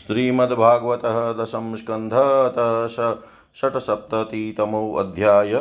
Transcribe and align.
श्रीमद्भागवत 0.00 1.02
दशम 1.38 1.74
स्कंध 1.76 2.12
षट्सप्ततितमो 3.56 4.94
अध्याय 4.94 5.52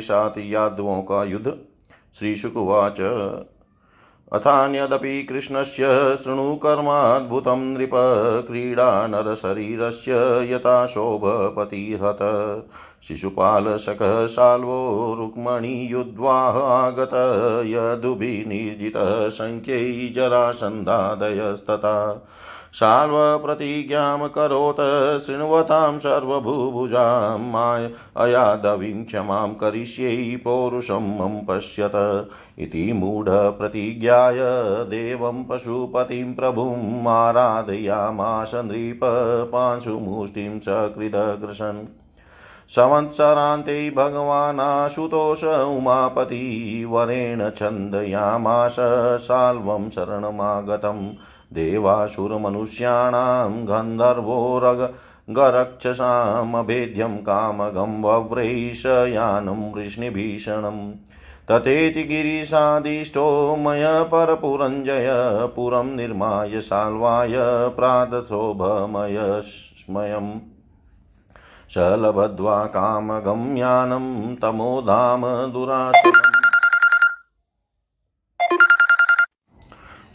साथ 0.00 0.38
यादवों 0.38 1.02
का 1.02 1.24
युद्ध। 1.24 1.52
श्रीशुकुवाच। 2.18 3.00
अथान्यदपि 4.32 5.22
कृष्णस्य 5.22 6.16
शृणुकर्माद्भुतं 6.24 7.58
नृप 7.74 7.90
क्रीडा 8.46 9.06
नरशरीरस्य 9.06 10.12
यथा 10.52 10.86
शोभपतिहत 10.86 12.18
शिशुपालशकः 13.02 14.26
साल्वो 14.26 14.80
रुक्मणीयुद्ध्वाः 15.18 16.58
आगत 16.68 17.14
यदुभिनिर्जितः 17.66 19.28
शङ्ख्यै 19.30 20.12
जरासन्धादयस्तथा। 20.16 21.96
शाल्वप्रतिज्ञां 22.74 24.28
करोत् 24.28 25.26
शृण्वतां 25.26 25.98
सर्वभूभुजां 25.98 27.38
माय 27.38 27.90
अयादवीं 28.16 29.04
क्षमां 29.04 29.48
करिष्यै 29.48 30.40
पौरुषं 30.44 30.94
मम 30.94 31.40
पश्यत। 31.48 32.28
इति 32.58 32.92
मूढप्रतिज्ञाय 32.92 34.38
देवं 34.84 35.44
पशुपतिं 35.44 36.34
प्रभुम् 36.34 37.08
आराधयामाश 37.08 38.52
नृपपांशुमुष्टिं 38.54 40.60
सकृदग्रसन् 40.60 42.01
संवत्सरान्ते 42.74 43.74
भगवानाशुतोष 43.96 45.42
उमापति 45.44 46.44
वरेण 46.88 47.40
छन्दयामाश 47.50 48.76
साल्वं 49.20 49.88
शरणमागतम् 49.90 51.02
देवासुरमनुष्याणां 51.54 53.50
गन्धर्वो 53.68 54.38
रग 54.64 54.80
गरक्षसामभेद्यं 55.36 57.16
कामगं 57.22 58.00
वव्रैशयानं 58.02 59.60
वृष्णिभीषणम् 59.72 60.80
तथेति 61.50 62.02
गिरिशादिष्टो 62.04 63.26
मय 63.56 63.84
परपुरञ्जय 64.12 65.10
पुरं 65.56 65.94
निर्माय 65.96 66.60
साल्वाय 66.60 67.36
प्रातशोभमय 67.76 69.18
स्मयम् 69.42 70.32
स 71.72 71.78
लभद्वा 71.78 72.64
कामगम्यानं 72.64 74.36
तमोधाम 74.36 75.52
दुराशनम् 75.52 76.42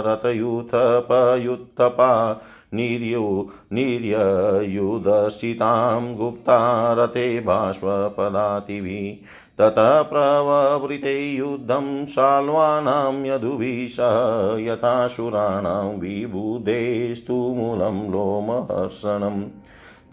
रथयूथपयुत्थपा 0.08 2.42
निर्यु 2.74 3.50
निर्ययुधश्चितां 3.74 6.16
गुप्ता 6.16 6.94
रथे 6.94 7.40
बाष्पपदातिभिः 7.40 9.28
ततः 9.58 10.02
प्रववृते 10.02 11.36
युद्धं 11.36 12.06
शाल्वानां 12.06 13.26
यदुभिः 13.26 13.88
सह 13.88 14.64
यथासुराणां 14.64 16.00
विबुधेस्तु 16.00 17.34
मूलं 17.34 18.12
लोमहर्षणम् 18.12 19.44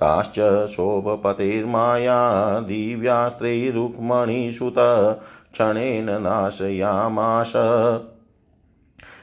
ताश्च 0.00 0.66
शोभपतेर्माया 0.66 2.61
दिव्यास्त्रैरुक्मणिसुत 2.61 4.75
क्षणेन 5.53 6.06
नाशयामाश। 6.11 7.53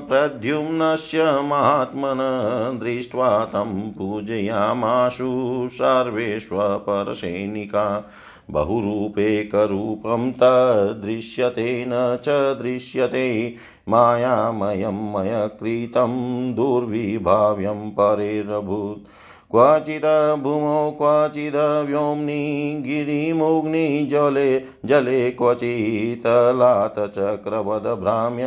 प्रद्युम्नस्य 0.10 1.24
महात्मन 1.24 2.80
दृष्ट्वा 2.84 3.46
तं 3.46 3.92
पूजयामाशु 3.92 5.70
सर्वेष्वपरसैनिका। 5.72 8.12
बहुरूपेकरूपं 8.52 10.32
तदृश्यते 10.32 11.86
न 11.88 12.20
च 12.24 12.60
दृश्यते। 12.62 13.56
मायामयं 13.90 15.14
मयकृतं 15.14 16.56
दुर्विभाव्यं 16.56 17.90
परेरभूत्। 17.90 19.08
क्वचिद् 19.52 20.44
भूमौ 20.44 20.92
क्वचिद् 20.98 21.88
व्योम्नि 21.88 22.84
गिरिमुग्निजले 22.86 24.64
जले 24.86 25.32
क्वचित्तलात् 25.32 27.16
चक्रवद्भ्राम्य 27.16 28.46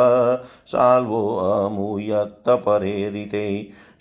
शाल्वोऽमुयत्तपरेरिते 0.71 3.45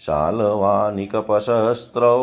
शालवानिकपशस्त्रौ 0.07 2.19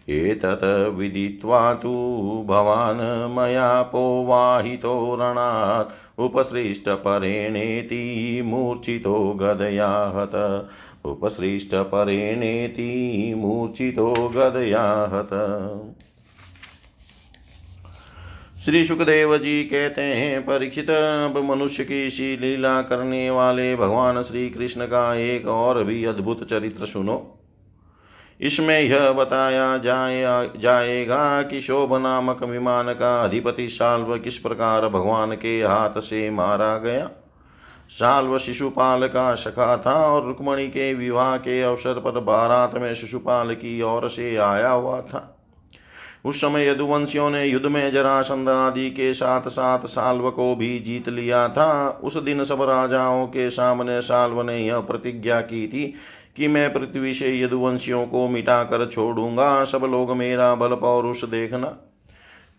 एतत् 0.09 0.99
विदित्वा 0.99 1.75
तु 1.75 2.47
भवान् 2.49 3.37
मया 3.37 3.83
पोवाहितो 3.83 5.19
रणात् 5.21 6.04
उपसृष्टपरेणेति 6.19 8.43
मूर्छितो 8.45 9.33
गदया 9.33 10.13
हत 10.17 10.69
उपसृष्टपरेणेति 11.05 13.35
मूर्छितो 13.37 14.29
गदया 14.29 15.11
हत 15.13 15.29
श्री 18.65 18.85
सुखदेव 18.85 19.39
जी 19.39 19.65
कहते 19.65 20.03
हैं, 20.03 20.43
परीक्षित, 20.43 20.91
अब 20.91 21.45
मनुष्य 21.45 21.85
की 21.85 22.11
सी 22.11 22.37
लीला 22.37 22.83
करने 22.83 23.31
वाले 23.31 23.77
भगवान 23.77 24.23
श्री 24.23 24.51
कृष्ण 24.51 24.87
का 24.87 25.15
एक 25.15 25.47
और 25.47 25.85
भी 25.85 26.05
अद्भुत 26.05 26.51
चरित्र 26.51 26.87
सुनो। 26.87 27.34
इसमें 28.41 28.81
यह 28.81 29.13
बताया 29.13 29.79
जाए, 29.79 30.51
जाएगा 30.59 31.43
कि 31.43 31.61
शोभ 31.61 31.95
नामक 31.95 32.43
विमान 32.43 32.93
का 32.93 33.25
अधिपति 33.25 33.69
साल्व 33.69 34.19
किस 34.19 34.39
प्रकार 34.39 34.89
भगवान 34.89 35.33
के 35.33 35.63
हाथ 35.63 36.01
से 36.01 36.31
मारा 36.31 36.79
गया? 36.79 37.11
साल्व 37.89 38.39
शिशुपाल 38.39 39.09
का 39.09 39.35
सखा 39.35 39.77
था 39.77 39.95
और 39.95 40.27
रुक्मणी 40.27 40.69
के 40.69 40.95
विवाह 40.95 41.37
के 41.37 41.63
अवसर 41.63 41.95
पर 41.95 42.21
बारात 42.21 42.75
में 42.75 42.95
शिशुपाल 42.95 43.55
की 43.55 43.83
ओर 43.83 44.09
से 44.09 44.37
आया 44.37 44.71
हुआ 44.71 45.01
था। 45.01 45.31
उस 46.25 46.41
समय 46.41 46.69
यदुवंशियों 46.69 47.31
ने 47.31 47.45
युद्ध 47.45 47.67
में 47.67 47.93
जरासंध 47.93 48.49
आदि 48.49 48.91
के 48.91 49.15
साथ 49.15 49.49
साथ 49.49 49.79
साल्व 49.79 50.31
को 50.31 50.57
भी 50.57 50.79
जीत 50.79 51.09
लिया 51.09 51.49
था। 51.49 52.01
उस 52.05 52.17
दिन 52.17 52.45
सब 52.45 52.63
राजाओं 52.63 53.27
के 53.27 53.51
सामने 53.51 54.03
साल्व 54.03 54.43
ने 54.43 54.59
यह 54.59 54.79
प्रतिज्ञा 54.79 55.41
की 55.41 55.69
थी 55.69 55.95
कि 56.37 56.49
मैं 56.49 56.73
पृथ्वी 56.73 57.15
से 57.15 57.39
यदुवंशियों 57.41 58.07
को 58.07 58.29
मिटा 58.29 58.63
कर 58.65 58.87
छोड़ूँगा। 58.87 59.65
सब 59.65 59.85
लोग 59.85 60.17
मेरा 60.17 60.55
बल 60.55 60.75
पौरुष 60.75 61.25
देखना। 61.25 61.67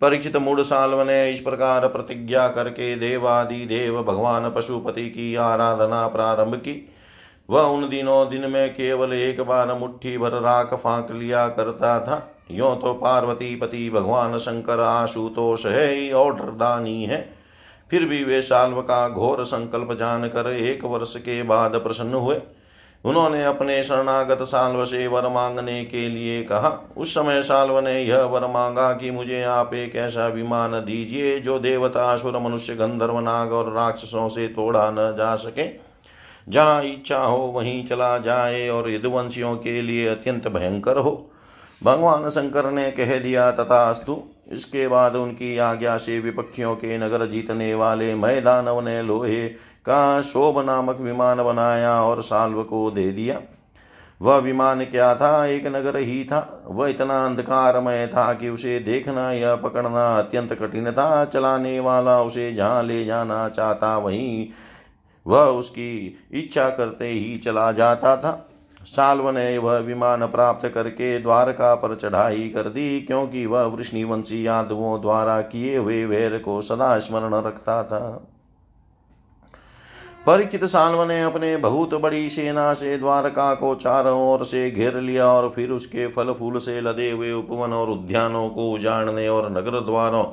परीक्षित 0.01 0.36
मूड 0.36 0.62
साल्व 0.62 1.01
ने 1.01 1.31
इस 1.31 1.39
प्रकार 1.39 1.88
प्रतिज्ञा 1.88 2.48
करके 2.48 2.95
देवादि 2.95 3.66
देव 3.66 4.01
भगवान 4.04 4.50
पशुपति 4.50 5.10
की 5.10 5.36
आराधना 5.36 6.07
प्रारंभ 6.07 6.56
की। 6.56 6.89
वह 7.50 7.62
उन 7.62 7.89
दिनों 7.89 8.30
दिन 8.30 8.50
में 8.50 8.74
केवल 8.74 9.13
एक 9.13 9.42
बार 9.42 9.74
मुट्ठी 9.74 10.18
भर 10.18 10.31
राख 10.31 10.74
फांक 10.74 11.12
लिया 11.12 11.48
करता 11.48 12.00
था। 12.00 12.31
यो 12.51 12.75
तो 12.75 12.94
पार्वती 12.94 13.56
पति 13.56 13.89
भगवान 13.89 14.38
शंकर 14.38 14.80
आशुतोष 14.80 15.66
है, 15.66 16.12
और 16.13 16.36
डरदानी 16.36 17.04
है। 17.04 17.33
फिर 17.92 18.06
भी 18.06 18.24
वे 18.24 18.42
साल्व 18.42 18.81
का 18.81 19.10
घोर 19.10 19.44
संकल्प 19.44 19.94
जानकर 19.94 20.51
एक 20.51 20.83
वर्ष 20.83 21.16
के 21.18 21.44
बाद 21.44 21.75
प्रसन्न 21.75 22.13
हुए। 22.13 22.36
उन्होंने 23.06 23.46
अपने 23.46 23.84
शरणागत 23.84 24.42
साल्व 24.42 24.86
से 24.86 25.07
वर 25.07 25.28
मांगने 25.28 25.86
के 25.86 26.10
लिए 26.10 26.44
कहा। 26.44 26.94
उस 26.98 27.13
समय 27.13 27.44
साल्व 27.44 27.80
ने 27.80 28.02
यह 28.02 28.22
वर 28.22 28.48
मांगा 28.48 28.94
कि 28.94 29.12
मुझे 29.12 29.44
आप 29.44 29.74
एक 29.74 29.96
ऐसा 29.96 30.28
विमान 30.28 30.72
दीजिए 30.72 31.40
जो 31.40 31.60
देवता, 31.60 32.13
असुर, 32.13 32.38
मनुष्य, 32.38 32.75
गंधर्व, 32.75 33.19
नाग 33.19 33.52
और 33.52 33.74
राक्षसों 33.74 34.30
से 34.30 34.48
तोड़ा 34.48 34.92
न 34.92 35.16
जा 35.18 35.36
सके। 35.36 35.69
जहाँ 36.50 36.84
इच्छा 36.84 37.24
हो 37.24 37.38
वहीं 37.38 37.86
चला 37.86 38.18
जाए 38.18 38.69
और 38.69 38.92
यदुवंशियों 38.92 39.56
के 39.56 39.81
लिए 39.81 40.07
अत्यंत 40.07 40.48
भयंकर 40.48 40.98
हो। 40.98 41.31
भगवान 41.84 42.30
शंकर 42.30 42.72
ने 42.72 42.92
कह 42.92 43.19
दिया, 43.19 43.52
तथास्तु 43.52 44.24
इसके 44.51 44.88
बाद 44.88 45.15
उनकी 45.15 45.57
आज्ञा 45.57 45.97
से 45.97 46.19
विपक्षियों 46.19 46.75
के 46.75 46.97
नगर 46.97 47.25
जीतने 47.25 47.74
वाले 47.75 48.15
मैदानव 48.15 48.81
ने 48.81 49.01
लोहे 49.01 49.50
का 49.86 50.21
शोभ 50.21 50.65
नामक 50.65 51.00
विमान 51.00 51.44
बनाया 51.44 52.03
और 52.03 52.21
साल्व 52.21 52.63
को 52.63 52.92
दे 52.92 53.12
दिया। 53.12 53.42
वह 54.21 54.38
विमान 54.38 54.86
क्या 54.86 55.15
था? 55.15 55.45
एक 55.45 55.68
नगर 55.68 55.97
ही 55.97 56.24
था। 56.24 56.63
वह 56.68 56.89
इतना 56.89 57.25
अंधकारमय 57.25 58.07
था 58.07 58.33
कि 58.33 58.50
उसे 58.50 58.80
देखना 58.80 59.31
या 59.31 59.56
पकड़ना 59.56 60.19
अत्यंत 60.19 60.53
कठिन 60.53 60.92
था। 60.92 61.25
चलाने 61.25 61.80
वाला 61.80 62.21
उसे 62.21 62.53
जहाँ 62.53 62.83
ले 62.83 63.06
जाना 63.06 63.50
चाहता, 63.50 63.97
वहीं 63.97 64.47
वह 65.27 65.42
उसकी 65.42 66.18
इच्छा 66.31 66.69
करते 66.69 67.07
ही 67.07 67.38
चला 67.38 67.71
जाता 67.71 68.18
था। 68.18 68.50
साल्व 68.85 69.29
ने 69.29 69.57
वह 69.57 69.77
विमान 69.77 70.25
प्राप्त 70.27 70.68
करके 70.68 71.19
द्वारका 71.19 71.73
पर 71.75 71.95
चढ़ाई 71.95 72.49
कर 72.49 72.69
दी, 72.69 73.01
क्योंकि 73.01 73.45
वह 73.45 73.63
वृष्णिवंशी 73.63 74.45
यादवों 74.47 75.01
द्वारा 75.01 75.42
किए 75.42 75.77
हुए 75.77 76.06
वैर 76.06 76.37
को 76.37 76.61
सदा 76.61 76.97
स्मरण 76.99 77.33
रखता 77.33 77.83
था। 77.83 78.27
परिचित 80.25 80.63
साल्व 80.65 81.04
ने 81.04 81.21
अपने 81.21 81.56
बहुत 81.57 81.94
बड़ी 81.94 82.30
सेना 82.30 82.73
से 82.73 82.97
द्वारका 82.97 83.54
को 83.56 83.73
चारों 83.75 84.19
ओर 84.30 84.45
से 84.45 84.69
घेर 84.71 84.95
लिया 84.97 85.27
और 85.27 85.49
फिर 85.49 85.71
उसके 85.71 86.07
फल 86.07 86.33
फूल 86.33 86.57
से 86.59 86.80
लदे 86.81 87.11
हुए 87.11 87.31
उपवन 87.31 87.73
और 87.73 87.89
उद्यानों 87.89 88.49
को 88.49 88.71
उजाड़ने 88.71 89.27
और 89.30 89.49
नगर 89.51 89.80
द्वारों, 89.80 90.23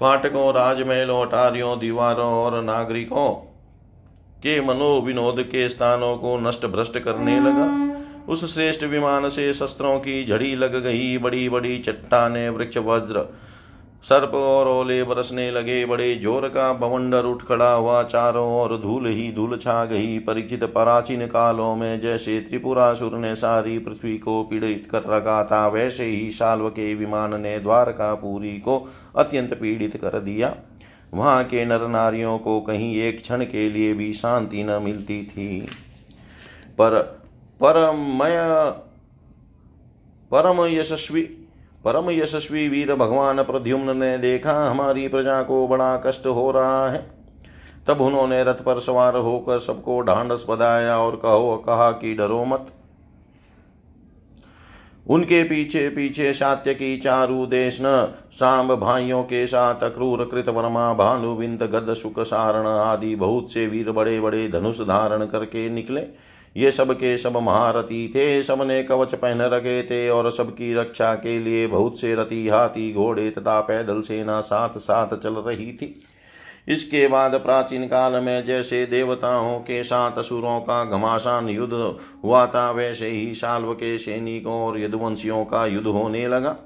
फाटकों, 0.00 0.52
राजमहलों, 0.54 1.20
अटारियों, 1.26 1.78
दीवारों 1.78 2.32
और 2.34 2.62
नागरिकों 2.62 3.51
के 4.42 4.60
मनोविनोद 4.60 5.42
के 5.42 5.68
स्थानों 5.68 6.16
को 6.16 6.38
नष्ट 6.38 6.66
भ्रष्ट 6.66 6.98
करने 6.98 7.38
लगा। 7.40 7.70
उस 8.28 8.52
श्रेष्ठ 8.54 8.84
विमान 8.84 9.28
से 9.28 9.52
शस्त्रों 9.52 9.98
की 9.98 10.24
झड़ी 10.24 10.54
लग 10.54 10.82
गई। 10.82 11.16
बड़ी 11.18 11.48
बड़ी 11.48 11.78
चट्टाने, 11.78 12.48
वृक्ष, 12.48 12.78
वज्र, 12.78 13.24
सर्प 14.04 14.34
और 14.34 14.68
ओले 14.68 15.02
बरसने 15.02 15.50
लगे। 15.50 15.84
बड़े 15.86 16.14
ज़ोर 16.14 16.48
का 16.48 16.72
बवंडर 16.72 17.24
उठ 17.24 17.42
खड़ा 17.42 17.72
हुआ। 17.72 18.02
चारों 18.02 18.46
ओर 18.54 18.76
धूल 18.78 19.06
ही 19.06 19.30
धूल 19.32 19.56
छा 19.56 19.84
गई। 19.84 20.18
परिचित 20.18 20.64
प्राचीन 20.64 21.26
कालों 21.26 21.74
में 21.76 22.00
जैसे 22.00 22.38
त्रिपुरासुर 22.40 23.16
ने 23.18 23.34
सारी 23.34 23.78
पृथ्वी 23.78 24.16
को 24.18 24.42
पीड़ित 24.42 24.88
कर 24.90 25.02
रखा 25.08 25.42
था, 25.44 25.66
वैसे 25.68 26.04
ही 26.04 26.30
शाल्व 26.30 26.68
के 26.70 26.94
विमान 26.94 27.40
ने 27.40 27.58
द्वारकापुरी 27.58 28.56
को 28.58 28.78
अत्यंत 29.16 29.54
पीड़ित 29.54 29.96
कर 29.96 30.18
दिया। 30.20 30.54
वहाँ 31.14 31.44
के 31.44 31.64
नर 31.64 31.88
नारियों 31.88 32.38
को 32.38 32.60
कहीं 32.60 32.96
एक 32.96 33.20
क्षण 33.22 33.44
के 33.44 33.70
लिए 33.70 33.92
भी 33.94 34.12
शांति 34.12 34.64
न 34.64 34.70
मिलती 34.82 35.22
थी। 35.22 35.60
पर 36.78 37.00
परमय 37.62 38.36
परम 40.30 40.66
यशस्वी 40.66 41.22
परम 41.84 42.10
यशस्वी 42.10 42.68
वीर 42.68 42.94
भगवान 42.94 43.42
प्रद्युम्न 43.42 43.96
ने 43.96 44.18
देखा, 44.18 44.70
हमारी 44.70 45.08
प्रजा 45.08 45.42
को 45.42 45.68
बड़ा 45.68 45.96
कष्ट 45.96 46.26
हो 46.26 46.50
रहा 46.50 46.90
है। 46.90 47.06
तब 47.86 48.00
उन्होंने 48.00 48.44
रथ 48.44 48.54
पर 48.54 48.80
सवार 48.80 49.16
होकर 49.16 49.58
सबको 49.58 50.00
ढांढस 50.00 50.46
बधाया 50.48 50.98
और 50.98 51.16
कहो, 51.16 51.56
कहा 51.56 51.90
कि 51.90 52.14
डरो 52.14 52.44
मत। 52.44 52.66
उनके 55.06 55.42
पीछे 55.44 55.88
पीछे 55.88 56.32
सात्य 56.32 56.74
की 56.74 56.96
चारु 56.96 57.46
देश 57.46 57.78
न, 57.82 58.14
सांब 58.32 58.74
भाइयों 58.74 59.22
के 59.22 59.46
साथ 59.46 59.82
अक्रूर 59.82 60.24
कृत 60.24 60.48
वर्मा 60.48 60.94
भानुविंद, 60.94 61.62
गद, 61.62 61.94
सुख, 61.94 62.20
सारण 62.20 62.66
आदि 62.66 63.14
बहुत 63.14 63.52
से 63.52 63.66
वीर 63.66 63.90
बड़े 63.90 64.20
बड़े 64.20 64.48
धनुष 64.48 64.80
धारण 64.80 65.26
करके 65.26 65.68
निकले। 65.70 66.00
ये 66.56 66.70
सब 66.70 66.92
के 66.92 67.16
सब 67.18 67.36
महारथी 67.36 68.08
थे, 68.08 68.42
सबने 68.42 68.82
कवच 68.82 69.14
पहन 69.14 69.40
रखे 69.40 69.82
थे 69.82 70.08
और 70.10 70.30
सबकी 70.30 70.74
रक्षा 70.74 71.14
के 71.14 71.38
लिए 71.38 71.66
बहुत 71.66 72.00
से 72.00 72.14
रथी 72.14 72.48
हाथी 72.48 72.92
घोड़े 72.92 73.30
तथा 73.30 73.60
पैदल 73.60 74.00
सेना 74.00 74.40
साथ 74.40 74.78
साथ 74.78 75.16
चल 75.16 75.34
रही 75.34 75.72
थी। 75.72 76.02
इसके 76.68 77.06
बाद 77.08 77.34
प्राचीन 77.34 77.86
काल 77.86 78.12
में 78.22 78.44
जैसे 78.44 78.86
देवताओं 78.86 79.58
के 79.58 79.84
साथ 79.84 80.18
असुरों 80.18 80.60
का 80.60 80.84
घमासान 80.84 81.48
युद्ध 81.48 81.96
हुआ 82.24 82.46
था, 82.46 82.70
वैसे 82.70 83.08
ही 83.08 83.34
साल्व 83.34 83.72
के 83.72 83.98
सैनिकों 83.98 84.54
और 84.54 84.80
यदुवंशियों 84.80 85.44
का 85.44 85.66
युद्ध 85.66 85.86
होने 85.86 86.28
लगा। 86.28 86.56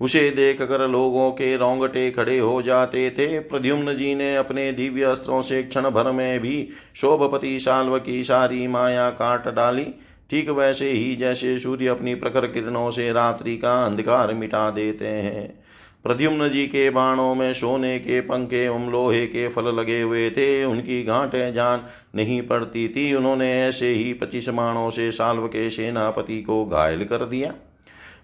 उसे 0.00 0.30
देख 0.30 0.62
कर 0.62 0.88
लोगों 0.88 1.30
के 1.30 1.56
रोंगटे 1.56 2.10
खड़े 2.10 2.38
हो 2.38 2.62
जाते 2.62 3.10
थे। 3.10 3.38
प्रद्युम्न 3.38 3.96
जी 3.96 4.14
ने 4.14 4.36
अपने 4.36 4.72
दिव्य 4.72 5.04
अस्त्रों 5.04 5.42
से 5.42 5.62
क्षण 5.62 5.90
भर 5.90 6.10
में 6.12 6.40
भी 6.40 6.68
शोभपति 6.94 7.58
साल्व 7.58 7.98
की 7.98 8.24
सारी 8.24 8.66
माया 8.66 9.10
काट 9.10 9.48
डाली। 9.48 9.86
ठीक 10.30 10.48
वैसे 10.50 10.90
ही 10.90 11.16
जैसे 11.16 11.58
सूर्य 11.58 11.86
अपनी 11.86 12.14
प्रखर 12.14 12.46
किरणों 12.46 12.90
से 12.90 13.12
रात्रि 13.12 13.56
का 13.56 13.84
अंधकार 13.84 14.34
मिटा 14.34 14.70
देते 14.70 15.06
हैं। 15.06 15.67
प्रद्युम्न 16.04 16.48
जी 16.48 16.66
के 16.66 16.90
बाणों 16.90 17.34
में 17.34 17.52
सोने 17.54 17.98
के 17.98 18.20
पंखे 18.20 18.64
एवं 18.64 18.90
लोहे 18.90 19.26
के 19.26 19.48
फल 19.48 19.74
लगे 19.74 20.00
हुए 20.00 20.30
थे, 20.30 20.64
उनकी 20.64 21.02
घाटें 21.04 21.54
जान 21.54 21.82
नहीं 22.14 22.42
पड़ती 22.42 22.88
थी। 22.88 23.14
उन्होंने 23.14 23.52
ऐसे 23.62 23.88
ही 23.88 24.12
पच्चीस 24.12 24.48
बाणों 24.48 24.90
से 24.90 25.10
साल्व 25.12 25.46
के 25.46 25.70
सेनापति 25.70 26.42
को 26.42 26.64
घायल 26.66 27.04
कर 27.04 27.26
दिया। 27.26 27.52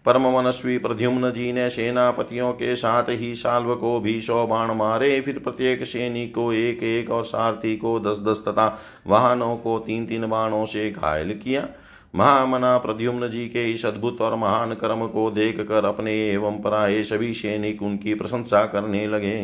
परम 0.07 0.29
मनस्वी 0.29 0.79
प्रद्युम्न 0.79 1.31
जी 1.31 1.53
ने 1.53 1.71
सेनापतियों 1.71 2.53
के 2.53 2.77
साथ 2.77 3.05
ही 3.09 3.35
साल्व 3.35 3.75
को 3.75 4.01
भी 4.01 4.21
सौ 4.21 4.47
बाण 4.47 4.75
मारे। 4.75 5.21
फिर 5.21 5.39
प्रत्येक 5.39 5.85
सैनिक 5.85 6.35
को 6.35 6.53
एक 6.53 6.83
एक 6.83 7.11
और 7.11 7.25
सारथी 7.25 7.77
को 7.77 7.99
दस 8.01 8.21
दस 8.21 8.45
तथा 8.49 8.81
वाहनों 9.07 9.57
को 9.57 9.79
तीन 9.79 10.07
तीन 10.07 10.27
बाणों 10.27 10.65
से 10.67 10.91
घायल 10.91 11.41
किया। 11.45 11.69
महामना 12.15 12.77
प्रद्युम्न 12.79 13.29
जी 13.31 13.47
के 13.47 13.73
इस 13.73 13.85
अद्भुत 13.87 14.21
और 14.21 14.35
महान 14.37 14.73
कर्म 14.75 15.07
को 15.07 15.31
देख 15.31 15.61
कर 15.61 15.85
अपने 15.85 16.13
एवं 16.31 16.61
पराये 16.63 17.03
सभी 17.03 17.33
सैनिक 17.35 17.83
उनकी 17.83 18.15
प्रशंसा 18.15 18.65
करने 18.67 19.07
लगे। 19.07 19.43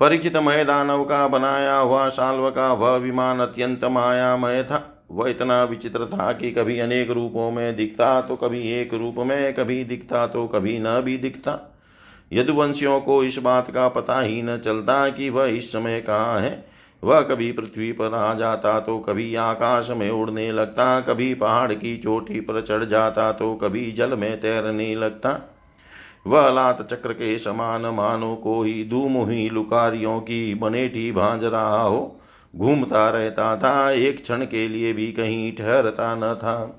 परिचित 0.00 0.36
मैदानव 0.36 1.04
का 1.04 1.26
बनाया 1.28 1.76
हुआ 1.76 2.08
साल्व 2.08 2.50
का 2.50 2.72
वह 2.72 2.96
विमान 2.96 3.40
अत्यंत 3.40 3.84
मायामय 3.84 4.62
था। 4.62 4.88
वह 5.10 5.30
इतना 5.30 5.62
विचित्र 5.64 6.06
था 6.06 6.32
कि 6.32 6.50
कभी 6.50 6.78
अनेक 6.78 7.10
रूपों 7.10 7.50
में 7.50 7.76
दिखता 7.76 8.20
तो 8.20 8.36
कभी 8.36 8.60
एक 8.72 8.94
रूप 8.94 9.14
में, 9.18 9.54
कभी 9.54 9.84
दिखता 9.84 10.26
तो 10.26 10.46
कभी 10.46 10.78
न 10.78 11.00
भी 11.00 11.16
दिखता। 11.18 11.58
यदुवंशियों 12.32 13.00
को 13.00 13.22
इस 13.24 13.38
बात 13.38 13.70
का 13.70 13.88
पता 13.88 14.20
ही 14.20 14.42
न 14.42 14.56
चलता 14.58 15.08
कि 15.08 15.30
वह 15.30 15.46
इस 15.46 15.72
समय 15.72 16.00
कहाँ 16.00 16.40
है। 16.40 16.71
वह 17.02 17.20
कभी 17.20 17.50
पृथ्वी 17.52 17.90
पर 17.92 18.14
आ 18.14 18.34
जाता 18.34 18.78
तो 18.80 18.98
कभी 18.98 19.34
आकाश 19.34 19.90
में 19.90 20.10
उड़ने 20.10 20.50
लगता, 20.52 21.00
कभी 21.00 21.34
पहाड़ 21.34 21.72
की 21.72 21.96
चोटी 21.96 22.40
पर 22.40 22.60
चढ़ 22.60 22.84
जाता 22.84 23.30
तो 23.32 23.54
कभी 23.54 23.90
जल 23.92 24.16
में 24.16 24.40
तैरने 24.40 24.94
लगता। 24.94 25.38
वह 26.26 26.48
लात 26.48 26.86
चक्र 26.92 27.12
के 27.12 27.36
समान 27.38 27.86
मानो 27.86 28.34
को 28.34 28.62
ही 28.62 28.84
धूमुही 28.88 29.48
लुकारियों 29.50 30.20
की 30.20 30.54
बनेठी 30.54 31.10
भांज 31.12 31.44
रहा 31.44 31.82
हो। 31.82 32.20
घूमता 32.54 33.08
रहता 33.10 33.56
था, 33.56 33.90
एक 33.90 34.22
क्षण 34.22 34.44
के 34.44 34.68
लिए 34.68 34.92
भी 34.92 35.12
कहीं 35.12 35.52
ठहरता 35.52 36.14
न 36.14 36.34
था। 36.34 36.78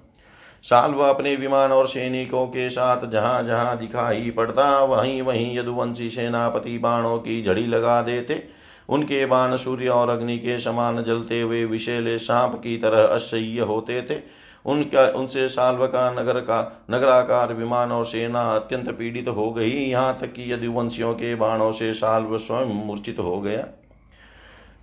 साल्व 0.63 0.99
अपने 0.99 1.35
विमान 1.35 1.71
और 1.71 1.87
सैनिकों 1.87 2.45
के 2.47 2.69
साथ 2.69 3.05
जहाँ 3.05 3.43
जहाँ 3.43 3.77
दिखाई 3.77 4.31
पड़ता, 4.31 4.83
वहीं 4.83 5.21
वहीं 5.21 5.57
यदुवंशी 5.59 6.09
सेनापति 6.09 6.77
बाणों 6.77 7.17
की 7.17 7.41
झड़ी 7.43 7.65
लगा 7.65 8.01
देते। 8.01 8.62
उनके 8.89 9.25
बाण 9.25 9.55
सूर्य 9.55 9.87
और 9.87 10.09
अग्नि 10.09 10.37
के 10.37 10.59
समान 10.59 11.03
जलते 11.03 11.41
हुए 11.41 11.65
विशेले 11.65 12.17
सांप 12.17 12.55
की 12.55 12.77
तरह 12.77 13.03
असह्य 13.03 13.59
होते 13.59 14.01
थे। 14.01 14.43
उनका, 14.65 15.07
उनसे 15.07 15.49
साल्व 15.49 15.87
का 15.87 16.11
नगर 16.11 16.39
का, 16.39 16.85
नगराकार 16.91 17.53
विमान 17.53 17.91
और 17.91 18.05
सेना 18.05 18.41
अत्यंत 18.41 18.89
पीड़ित 18.89 19.27
हो 19.27 19.51
गई। 19.51 19.71
यहाँ 19.71 20.17
तक 20.21 20.33
कि 20.33 20.53
यदुवंशियों 20.53 21.13
के 21.13 21.35
बाणों 21.35 21.71
से 21.71 21.93
साल्व 21.93 22.37
स्वयं 22.37 22.65
मूर्छित 22.65 23.19
हो 23.19 23.41
गया। 23.41 23.67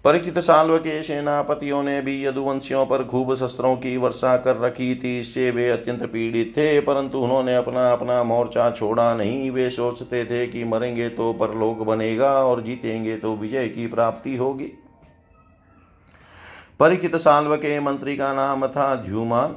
परिचित 0.05 0.39
साल्व 0.39 0.77
के 0.79 1.03
सेनापतियों 1.03 1.83
ने 1.83 2.01
भी 2.03 2.25
यदुवंशियों 2.27 2.85
पर 2.87 3.03
खूब 3.05 3.35
शस्त्रों 3.35 3.75
की 3.77 3.97
वर्षा 3.97 4.37
कर 4.37 4.57
रखी 4.57 4.95
थी। 4.95 5.19
इससे 5.21 5.51
वे 5.51 5.69
अत्यंत 5.71 6.03
पीड़ित 6.03 6.53
थे, 6.57 6.81
परंतु 6.81 7.19
उन्होंने 7.19 7.57
अपना 7.57 7.93
अपना 7.93 8.23
मोर्चा 8.25 8.71
छोड़ा 8.71 9.13
नहीं। 9.15 9.51
वे 9.51 9.69
सोचते 9.71 10.25
थे 10.25 10.47
कि 10.47 10.65
मरेंगे 10.65 11.09
तो 11.09 11.33
परलोक 11.33 11.79
बनेगा 11.79 12.33
और 12.45 12.63
जीतेंगे 12.63 13.17
तो 13.17 13.35
विजय 13.37 13.69
की 13.69 13.87
प्राप्ति 13.87 14.37
होगी। 14.37 14.73
परिचित 16.81 17.17
साल्व 17.17 17.57
के 17.57 17.79
मंत्री 17.81 18.17
का 18.17 18.33
नाम 18.35 18.67
था 18.67 18.95
ध्युमान। 18.97 19.57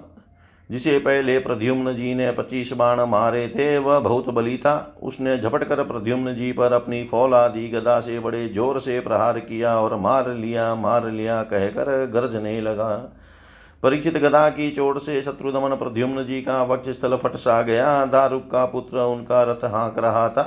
जिसे 0.70 0.98
पहले 1.00 1.38
प्रद्युम्न 1.40 1.94
जी 1.96 2.14
ने 2.16 2.32
पच्चीस 2.32 2.72
बाण 2.74 3.00
मारे 3.02 3.48
थे, 3.50 3.78
वह 3.78 4.00
बहुत 4.00 4.30
बली 4.30 4.58
था। 4.58 4.96
उसने 5.04 5.38
झपट 5.38 5.64
कर 5.64 5.84
प्रद्युम्न 5.84 6.34
जी 6.36 6.52
पर 6.52 6.74
अपनी 6.74 7.04
फौलादी 7.04 7.68
गदा 7.70 8.00
से 8.00 8.20
बड़े 8.20 8.48
ज़ोर 8.50 8.80
से 8.80 9.00
प्रहार 9.00 9.40
किया 9.40 9.78
और 9.80 9.96
मार 9.96 10.30
लिया 10.30 10.74
मार 10.76 11.10
लिया 11.12 11.42
कहकर 11.44 12.06
गरजने 12.06 12.60
लगा। 12.62 12.90
परीक्षित 13.84 14.18
गदा 14.18 14.50
की 14.50 14.70
चोट 14.72 15.00
से 15.00 15.22
शत्रुदमन 15.22 15.76
प्रद्युम्न 15.76 16.24
जी 16.26 16.42
का 16.42 16.62
वक्ष 16.64 16.90
स्थल 16.90 17.16
फट 17.16 17.36
सा 17.36 17.62
गया। 17.62 18.06
दारुक 18.06 18.50
का 18.52 18.66
पुत्र 18.66 19.00
उनका 19.08 19.44
रथ 19.44 19.66
हाँक 19.66 20.00
रहा 20.00 20.28
था। 20.30 20.44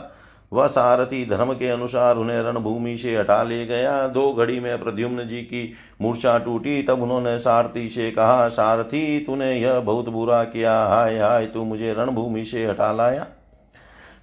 वह 0.57 0.67
सारथी 0.67 1.25
धर्म 1.27 1.53
के 1.53 1.69
अनुसार 1.69 2.17
उन्हें 2.17 2.41
रणभूमि 2.43 2.97
से 2.97 3.17
हटा 3.17 3.43
ले 3.43 3.65
गया। 3.67 4.07
दो 4.09 4.33
घड़ी 4.33 4.59
में 4.61 4.83
प्रद्युम्न 4.83 5.27
जी 5.27 5.41
की 5.43 5.73
मूर्छा 6.01 6.39
टूटी, 6.39 6.83
तब 6.83 7.03
उन्होंने 7.03 7.39
सारथी 7.39 7.89
से 7.89 8.11
कहा, 8.11 8.49
सारथी, 8.49 9.21
तूने 9.21 9.53
यह 9.53 9.81
बहुत 9.81 10.09
बुरा 10.09 10.43
किया। 10.45 10.85
हाय 10.85 11.19
हाय, 11.19 11.47
तू 11.47 11.65
मुझे 11.65 11.93
रणभूमि 11.95 12.45
से 12.45 12.67
हटा 12.67 12.93
लाया। 12.93 13.27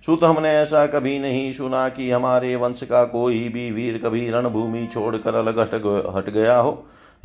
सुत 0.06 0.24
हमने 0.24 0.50
ऐसा 0.50 0.86
कभी 0.88 1.18
नहीं 1.20 1.52
सुना 1.52 1.88
कि 1.90 2.10
हमारे 2.12 2.56
वंश 2.56 2.84
का 2.84 3.04
कोई 3.06 3.48
भी 3.50 3.72
वीर 3.72 3.98
कभी 3.98 4.30
रणभूमि 4.32 4.88
छोड़कर 4.94 5.36
अलग 5.36 5.60
हट 6.16 6.30
गया 6.30 6.58
हो। 6.58 6.72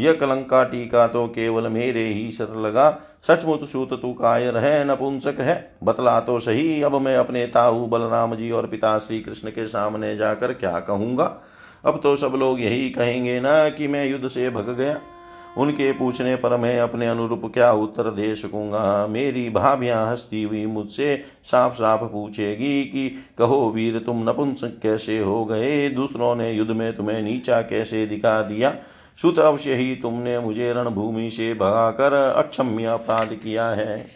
यह 0.00 0.12
कलंका 0.12 0.62
टीका 0.64 1.06
तो 1.06 1.26
केवल 1.26 1.68
मेरे 1.68 2.04
ही 2.04 2.30
सर 2.32 2.56
लगा। 2.56 2.90
सचमुच 3.22 3.64
सूत, 3.68 4.00
तू 4.02 4.12
कायर 4.12 4.56
है 4.56 4.84
नपुंसक 4.88 5.40
है? 5.40 5.76
बतला 5.84 6.20
तो 6.20 6.38
सही, 6.40 6.82
अब 6.82 6.94
मैं 6.94 7.16
अपने 7.16 7.46
ताऊ 7.46 7.86
बलराम 7.86 8.34
जी 8.34 8.50
और 8.50 8.66
पिता 8.66 8.98
श्री 8.98 9.20
कृष्ण 9.20 9.50
के 9.50 9.66
सामने 9.66 10.16
जाकर 10.16 10.52
क्या 10.52 10.78
कहूँगा? 10.80 11.36
अब 11.84 12.00
तो 12.02 12.16
सब 12.16 12.32
लोग 12.34 12.60
यही 12.60 12.90
कहेंगे 12.90 13.40
ना 13.40 13.68
कि 13.68 13.88
मैं 13.88 14.06
युद्ध 14.06 14.28
से 14.28 14.50
भग 14.50 14.76
गया। 14.76 15.00
उनके 15.58 15.92
पूछने 15.92 16.36
पर 16.36 16.56
मैं 16.56 16.78
अपने 16.80 17.06
अनुरूप 17.06 17.50
क्या 17.54 17.72
उत्तर 17.72 18.10
दे 18.10 18.34
सकूँगा? 18.34 19.06
मेरी 19.06 19.48
भाभियाँ 19.50 20.10
हंसती 20.10 20.42
हुई 20.42 20.66
मुझसे 20.66 21.24
साफ़ 21.44 21.74
साफ़ 21.74 22.04
पूछेगी 22.04 22.84
कि 22.84 23.08
कहो 23.38 23.70
वीर, 23.70 23.98
तुम 23.98 24.28
नपुंसक 24.30 24.78
कैसे 24.82 25.18
हो 25.18 25.44
गए? 25.44 25.88
दूसरों 25.88 26.34
ने 26.36 26.52
युद्ध 26.52 26.70
में 26.70 26.96
तुम्हें 26.96 27.22
नीचा 27.22 27.60
कैसे 27.62 28.06
दिखा 28.06 28.42
दिया? 28.42 28.74
सुत 29.22 29.38
अवश्य 29.38 29.74
ही 29.74 29.94
तुमने 29.96 30.38
मुझे 30.38 30.72
रणभूमि 30.72 31.30
से 31.30 31.54
भगाकर 31.54 32.12
अक्षम्य 32.12 32.84
अपराध 32.84 33.32
किया 33.32 33.68
है। 33.68 34.06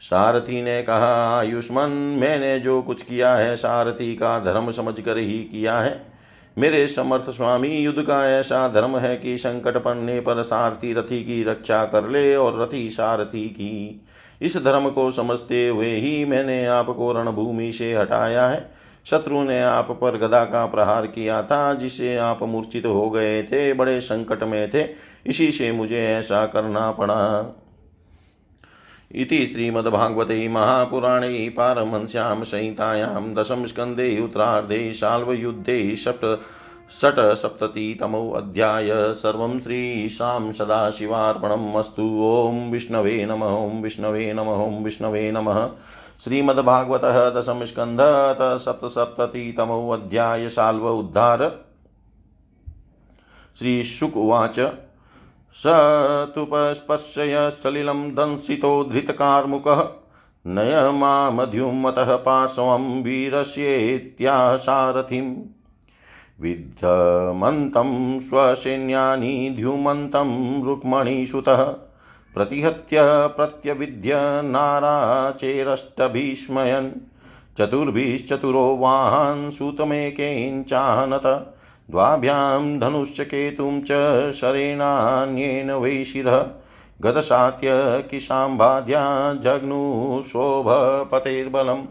सारथी 0.00 0.62
ने 0.62 0.82
कहा, 0.82 1.38
आयुष्मान, 1.38 1.90
मैंने 1.90 2.58
जो 2.58 2.82
कुछ 2.82 3.02
किया 3.02 3.34
है, 3.34 3.56
सारथी 3.56 4.16
का 4.16 4.38
धर्म 4.40 4.70
समझ 4.70 5.00
कर 5.00 5.18
ही 5.18 5.38
किया 5.38 5.78
है। 5.80 6.12
मेरे 6.58 6.86
समर्थ 6.86 7.30
स्वामी, 7.30 7.68
युद्ध 7.68 8.02
का 8.02 8.30
ऐसा 8.30 8.68
धर्म 8.68 8.96
है 8.96 9.16
कि 9.16 9.38
संकट 9.38 9.76
पड़ने 9.76 10.20
पर 10.20 10.42
सारथी 10.42 10.92
रथी 10.92 11.24
की 11.24 11.44
रक्षा 11.44 11.84
कर 11.84 12.08
ले 12.08 12.36
और 12.36 12.62
रथी 12.62 12.90
सारथी 12.90 13.48
की। 13.48 14.06
इस 14.42 14.56
धर्म 14.56 14.90
को 14.90 15.10
समझते 15.10 15.68
हुए 15.68 15.94
ही 15.94 16.24
मैंने 16.24 16.66
आपको 16.66 17.12
रणभूमि 17.12 17.72
से 17.72 17.94
हटाया 17.94 18.48
है। 18.48 18.81
शत्रु 19.06 19.42
ने 19.42 19.62
आप 19.62 19.98
पर 20.00 20.18
गदा 20.18 20.44
का 20.44 20.66
प्रहार 20.66 21.06
किया 21.06 21.42
था, 21.42 21.74
जिसे 21.74 22.16
आप 22.16 22.42
मूर्छित 22.42 22.86
हो 22.86 23.10
गए 23.10 23.42
थे, 23.42 23.72
बड़े 23.72 24.00
संकट 24.00 24.42
में 24.42 24.70
थे, 24.70 24.86
इसी 25.26 25.52
से 25.52 25.72
मुझे 25.72 26.08
ऐसा 26.08 26.46
करना 26.46 26.90
पड़ा। 26.90 27.56
इति 29.14 29.46
श्रीमद्भागवते 29.46 30.48
महापुराणे 30.48 31.48
पारमहंस्यां 31.48 32.44
संहितायां 32.44 33.34
दशमस्कन्धे 33.34 34.20
उत्तरार्धे 34.20 34.92
शाल्वयुद्धे 34.92 35.96
सप्त 35.96 36.40
षट्सप्ततितमोऽध्याय। 37.00 38.88
सर्वं 38.92 39.60
श्रीशां 39.60 40.52
सदाशिवार्पणम् 40.52 41.74
अस्तु। 41.74 42.02
ॐ 42.24 42.70
विष्णवे 42.70 43.26
नमः, 43.26 43.46
ॐ 43.46 43.82
विष्णवे 43.82 44.32
नमः, 44.32 44.52
ॐ 44.52 44.84
विष्णवे 44.84 45.32
नमः। 45.32 45.70
श्रीमद्भागवत 46.24 47.04
दशम 47.36 47.64
स्कंध 47.64 47.98
सप्तसप्ततितमो 48.58 49.90
अध्याय 49.90 50.48
साल्व 50.48 50.88
उद्धार। 50.88 51.38
श्रीशुक 53.58 54.16
उवाच 54.16 54.58
स 55.54 55.62
तुपस्पश्य 56.34 57.50
सलिलं 57.50 58.08
दंसितो 58.14 58.84
धृतकार्मुकः 58.84 59.82
नयमामध्युमतः 60.46 62.16
पार्श्वं 62.16 63.02
वीरस्येत्याह 63.02 64.56
विद्धमन्तं 66.40 68.20
स्वसैन्यानि 68.20 69.54
द्युमन्तं 69.56 70.62
रुक्मणीसुतः 70.64 71.64
प्रतिहत्य 72.34 72.98
प्रत्यविद्य 73.36 74.12
नाराचेरष्टभीष्मयन्। 74.44 76.90
चतुर्भिश्चतुरो 77.58 78.76
वाहान् 78.76 79.50
सूतमेकेञ्चानत 79.50 81.56
द्वाभ्यां 81.90 82.78
धनुश्च 82.78 83.20
केतुं 83.20 83.82
च 83.82 84.32
शरेणान्येन 84.32 85.70
वैशिध। 85.70 86.54
गतसात्य 87.02 87.70
किशाम्बाध्या 88.10 89.34
जग्नुशोभपतेर्बलम् 89.34 91.86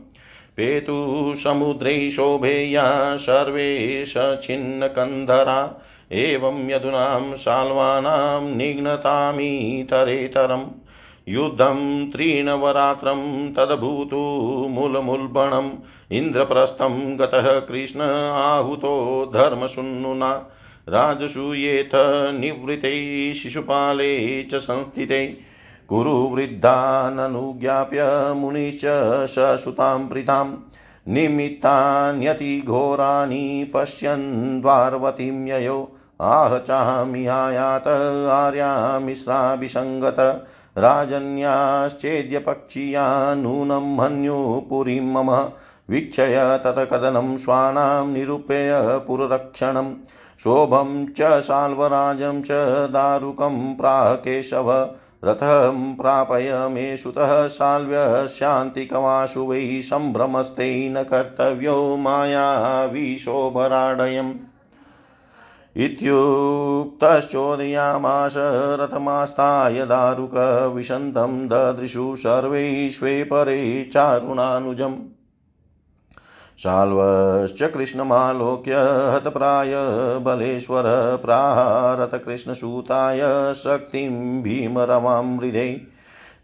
पेतुसमुद्रे 0.57 2.09
शोभेया 2.09 3.17
सर्वे 3.17 4.05
सछिन्नकन्धरा 4.05 5.81
एवं 6.11 6.69
यदूनां 6.69 7.35
शाल्वानां 7.35 8.55
निघ्नतामीतरेतरम् 8.55 10.65
युद्धं 11.29 12.11
त्रीणवरात्रं 12.11 13.53
तदभूतु 13.53 14.17
मूलमुल्बणम्। 14.69 15.71
इन्द्रप्रस्थं 16.11 17.19
गतः 17.19 17.59
कृष्ण 17.59 18.31
आहूतो 18.31 19.31
धर्मशून्नुना। 19.33 20.49
राजसूयेथ 20.89 21.89
निवृते 22.39 23.33
शिशुपाले 23.33 24.43
च 24.43 24.55
संस्थिते। 24.55 25.50
कुरु 25.91 26.11
वृद्धाननुज्ञाप्य 26.33 28.03
मुनिश्च 28.41 28.83
ससुतां 29.31 30.01
प्रीतां 30.09 30.45
निमित्तान्यतिघोराणि 31.13 31.71
पश्यन् 33.73 34.29
द्वारवतीं 34.61 35.37
ययो 35.47 35.75
आह 36.35 36.53
चामिहायात 36.67 37.87
आर्यामिश्राभिसङ्गत 38.37 40.21
राजन्याश्चेद्यपक्षीया 40.85 43.07
नूनं 43.41 43.89
मन्युपुरीं 43.97 45.05
मम 45.13 45.29
वीक्षय 45.89 46.37
तत्कदनं 46.65 47.29
श्वानां 47.43 48.05
निरूपय 48.13 48.71
पुररक्षणं 49.07 49.89
शोभं 50.43 50.89
च 51.17 51.19
साल्वराजं 51.47 52.37
च 52.41 52.49
दारुकं 52.93 53.55
प्राह 53.77 54.05
केशव 54.25 54.69
रथं 55.25 55.95
प्रापय 55.95 56.67
मे 56.71 56.97
सुतः 56.97 57.47
शाल्व्यशान्तिकवासु 57.47 59.45
वै 59.45 59.81
सम्भ्रमस्ते 59.83 60.89
न 60.89 61.03
कर्तव्यो 61.03 61.97
मायाविशोभराडयम्। 61.97 64.33
इत्युक्तश्चोदयामास 65.77 68.33
रथमास्ताय 68.37 69.85
दारुकविशन्तं 69.85 71.47
ददृशु 71.47 72.15
सर्वैश्वे 72.15 73.23
परे 73.23 73.89
चारुणानुजम्। 73.93 74.95
शाल्वश्च 76.63 77.61
कृष्णमालोक्य 77.73 78.79
हतप्राय 79.13 79.73
बलेश्वर 80.23 80.83
प्राहारतकृष्णसूताय 81.21 83.21
शक्तिं 83.53 84.41
भीमरवां 84.43 85.37
हृदे 85.37 85.63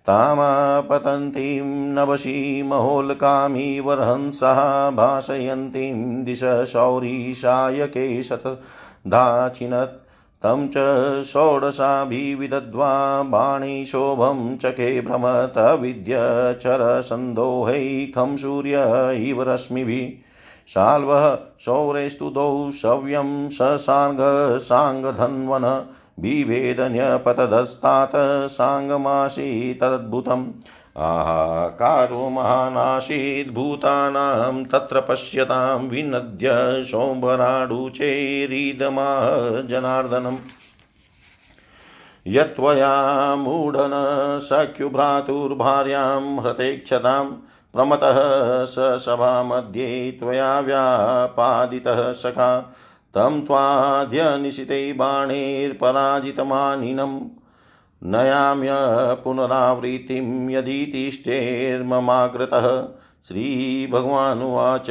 तामापतन्तीं 0.10 1.66
नवशीमहोल्कामीवरहंसः 1.96 4.60
भाषयन्तीं 4.96 6.24
दिश 6.26 6.44
शौरीशायके 6.74 8.06
शतधाचिनत् 8.24 9.96
तं 10.48 10.68
च 10.68 10.74
षोडशाभिविदध्वा 11.24 13.24
बाणैशोभं 13.24 14.58
चके 14.58 15.01
भ्रमत 15.01 15.82
विद्यचरसन्दोहै 15.82 18.12
सूर्य 18.17 18.82
इव 19.30 19.43
रश्मिभिः। 19.43 20.24
शाल्वः 20.67 21.38
शौरेस्तुतौ 21.60 22.72
शव्यं 22.72 23.50
ससाङ्गसाङ्गधन्वन 23.50 25.86
बिभेदन्यपतधस्तात् 26.19 28.52
साङ्गमासी 28.52 29.74
तदद्भुतम् 29.74 30.48
आहाकारो 31.00 32.30
महानासीद्भूतानां 32.30 34.64
तत्र 34.64 35.02
पश्यतां 35.02 35.80
विनद्य 35.80 36.84
सोम्बराडुचेरीदमाह 36.84 39.68
जनार्दनम् 39.68 40.38
यत्त्वया 42.28 43.36
मूढन 43.36 43.92
सख्युभ्रातुर्भार्यां 44.44 46.44
हृतेक्षतां 46.44 47.32
प्रमतः 47.74 48.66
स 48.66 48.76
सभामध्ये 48.80 50.12
त्वया 50.12 50.60
व्यापादितः 50.60 52.12
सखा। 52.12 52.76
तं 53.14 53.42
त्वाद्य 53.42 54.38
निशिते 54.38 54.94
बाणैर्पराजितमानिनम्। 54.94 57.20
नयाम्य 58.04 58.70
पुनरावृत्तिं 59.24 60.50
यदीतिष्ठेर्ममाग्रतः 60.50 62.88
श्रीभगवानुवाच 63.28 64.90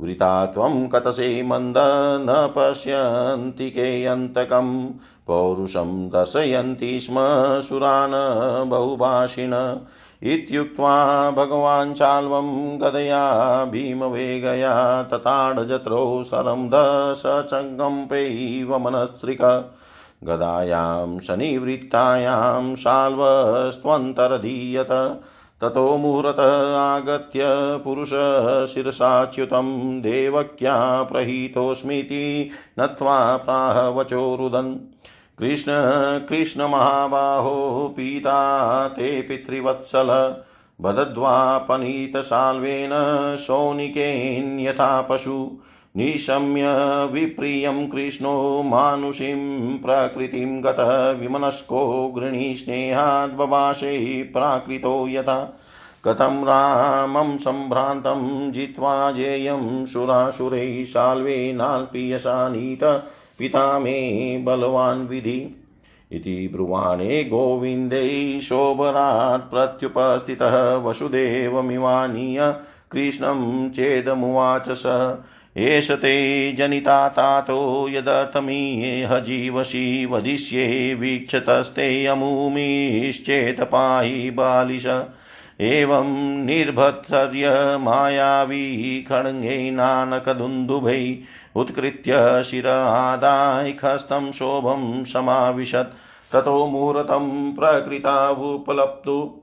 वृता 0.00 0.46
त्वं 0.46 0.88
कतसे 0.88 1.42
मन्द 1.42 1.74
न 2.20 2.52
पश्यन्ति 2.56 3.70
केऽन्तकं 3.70 4.90
पौरुषं 5.26 6.08
दर्शयन्ति 6.08 7.00
स्म 7.00 7.16
सुरान् 7.60 8.70
बहुभाषिण। 8.70 9.76
इत्युक्त्वा 10.22 11.30
भगवान् 11.30 11.94
चाल्वं 11.94 12.80
गदया 12.80 13.64
भीमवेगया 13.64 15.02
तताडजत्रो 15.02 16.24
सरं 16.24 16.68
दशचकम्पैव 16.68 18.78
मनस्त्रिक। 18.78 19.72
गदायां 20.24 21.18
शनिवृत्तायां 21.18 22.74
शाल्वस्त्वन्तरधीयत, 22.74 25.20
ततो 25.60 25.96
मुहूर्तः 25.96 26.76
आगत्य 26.76 27.40
पुरुषशिरसाच्युतं 27.84 30.00
देवक्या 30.00 31.02
प्रहीतोऽस्मीति 31.02 32.50
नत्वा 32.78 33.36
प्राह 33.36 33.88
वचो 33.88 34.36
रुदन् 34.36 34.76
कृष्ण, 35.38 35.72
कृष्णमहाबाहो, 36.26 37.94
पीता 37.96 38.88
ते 38.88 39.22
पितृवत्सल 39.22 40.36
बदद्वापनीतशाल्वेन 40.80 43.36
शौनिकेन्यथा 43.36 45.02
पशु। 45.02 45.58
निशम्य 45.96 46.64
विप्रियं 47.12 47.88
कृष्णो 47.88 48.62
मानुषीं 48.62 49.78
प्रकृतिं 49.78 50.64
गतः 50.64 51.10
विमनस्को 51.10 52.08
गृणीस्नेहाद्बभाषे 52.08 54.22
प्राकृतो 54.22 55.08
यथा। 55.08 55.60
कथं 56.04 56.44
रामं 56.44 57.36
सम्भ्रान्तं 57.36 58.52
जित्वा 58.52 59.12
जेयं 59.12 59.86
सुरासुरैः 59.86 60.84
शाल्वेनाल्पीयसानीत 60.84 62.84
पिता 63.38 63.78
मे 63.78 64.40
बलवान् 64.44 65.08
विधि। 65.08 65.64
इति 66.12 66.50
ब्रुवाणे 66.52 67.24
गोविन्दै 67.24 68.40
शोभरात् 68.42 69.50
प्रत्युपस्थितः 69.50 70.76
वसुदेवमिवानीय 70.76 72.54
कृष्णं 72.90 73.70
चेदमुवाच 73.70 74.68
स 74.68 75.16
एष 75.56 75.90
ते 75.90 76.52
जनिता 76.52 77.08
तातो 77.08 77.88
यदर्थमीह 77.88 79.18
जीवसि 79.18 80.08
वदिष्ये 80.10 80.94
वीक्षतस्ते 80.94 82.06
अमुमिश्चेत् 82.06 83.60
पाहि 83.60 84.30
बालिश। 84.30 84.86
एवं 85.60 86.44
निर्भत्सर्य 86.44 87.78
मायावी 87.80 89.02
खड्गेनानकदुन्दुभै 89.02 91.18
उत्कृत्य 91.56 92.42
शिर 92.42 92.68
आदाय 92.68 93.72
खस्तं 93.72 94.32
शोभं 94.32 95.04
समाविशत्। 95.04 95.96
ततो 96.32 96.66
मुहूर्तं 96.66 97.52
प्रकृतावुपलप्तु 97.52 99.40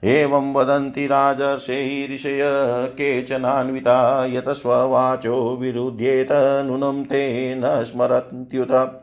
एवं 0.04 0.54
वदन्ति 0.54 1.08
राजर्षैरिषय 1.08 2.40
केचनान्विता 2.94 4.26
यत 4.26 4.50
स्ववाचो 4.50 5.58
विरुध्येत 5.62 6.64
नूनं 6.66 7.04
ते 7.04 7.56
न 7.56 7.84
स्मरन्त्युत। 7.84 9.02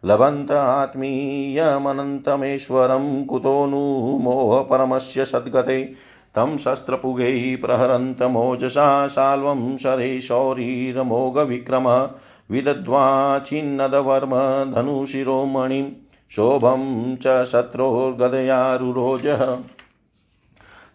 लभन्त 0.04 0.50
आत्मीयमनन्तमेश्वरं 0.50 3.24
कुतो 3.24 3.66
नु 3.66 4.18
मोहपरमस्य 4.18 5.24
सद्गते, 5.24 5.94
तं 6.34 6.56
शस्त्रपुगैः 6.56 7.60
प्रहरन्तमोजसा 7.60 9.06
साल्वं 9.06 9.76
शरे 9.76 10.20
शौरीरमोघविक्रमः 10.20 12.10
विदध्वा 12.50 13.38
छिन्नदवर्म 13.38 14.72
धनुशिरोमणिं 14.72 15.90
शोभं 16.30 17.16
च 17.16 17.44
शत्रोर्गदयारुरोजः। 17.44 19.58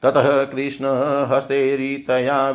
ततः 0.03 0.43
कृष्णहस्तैरितया 0.43 2.49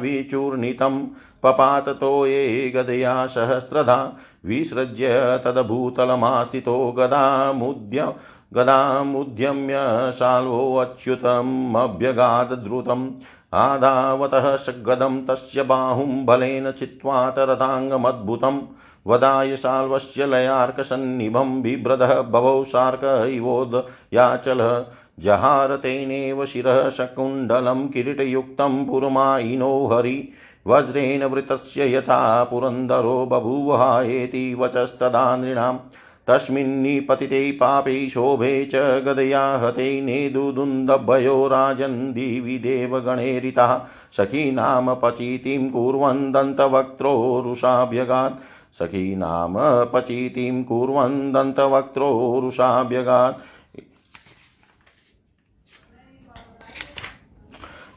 विचूर्णितं 1.44 1.52
पपाततो 1.52 2.26
ये 2.26 2.72
गदया 2.76 3.26
सहस्रधा, 3.26 4.12
विसृज्य 4.46 5.40
तदभूतलमास्थितो 5.44 6.92
गदामुद्य, 6.92 8.12
गदामुद्यम्य 8.54 10.12
शाल्वोऽच्युतमभ्यगादद्रुतम् 10.12 13.10
आदावतः 13.54 14.56
सगदं 14.56 15.26
तस्य 15.26 15.62
बाहुं 15.62 16.26
बलेन 16.26 16.70
चित्वा 16.70 17.30
तरताङ्गमद्भुतम्। 17.30 18.60
वदाय 19.06 19.56
शाल्वस्य 19.56 20.26
लयार्कसन्निभं 20.26 21.62
बिभ्रदः 21.62 22.22
बभौ 22.22 22.64
शार्क 22.64 23.28
इवोदयाचलः 23.28 24.84
जहार 25.18 25.76
तेनेव 25.76 26.46
शिरः 26.46 26.90
शकुण्डलं 26.90 27.88
किरीटयुक्तं 27.88 28.86
पुरमायिनो 28.86 29.86
हरि। 29.86 30.28
वज्रेण 30.66 31.24
वृतस्य 31.24 31.96
यथा 31.96 32.44
पुरन्दरो 32.44 33.26
बभूवहायेति 33.26 34.54
वचस्तदा 34.54 35.36
नृणाम्। 35.36 35.78
तस्मिन्निपतिते 36.26 37.52
पापे 37.52 38.08
शोभे 38.08 38.64
च 38.64 38.76
गदया 38.76 39.56
हते 39.56 40.00
नेदुदुन्दभयो 40.00 41.48
राजन् 41.48 42.12
दिवि 42.12 42.58
देवगणेरितः। 42.58 43.80
सखीनाम 44.12 44.94
पचितिं 44.94 45.70
कुर्वन् 45.70 46.32
दन्तवक्त्रो 46.32 47.42
रुषाभ्यगात्। 47.46 48.34
सखी 48.74 49.16
नाम 49.16 49.54
पचितिं 49.94 50.64
कुर्वन् 50.64 51.32
दन्तवक्त्रोरुषाभ्यगात् 51.32 53.34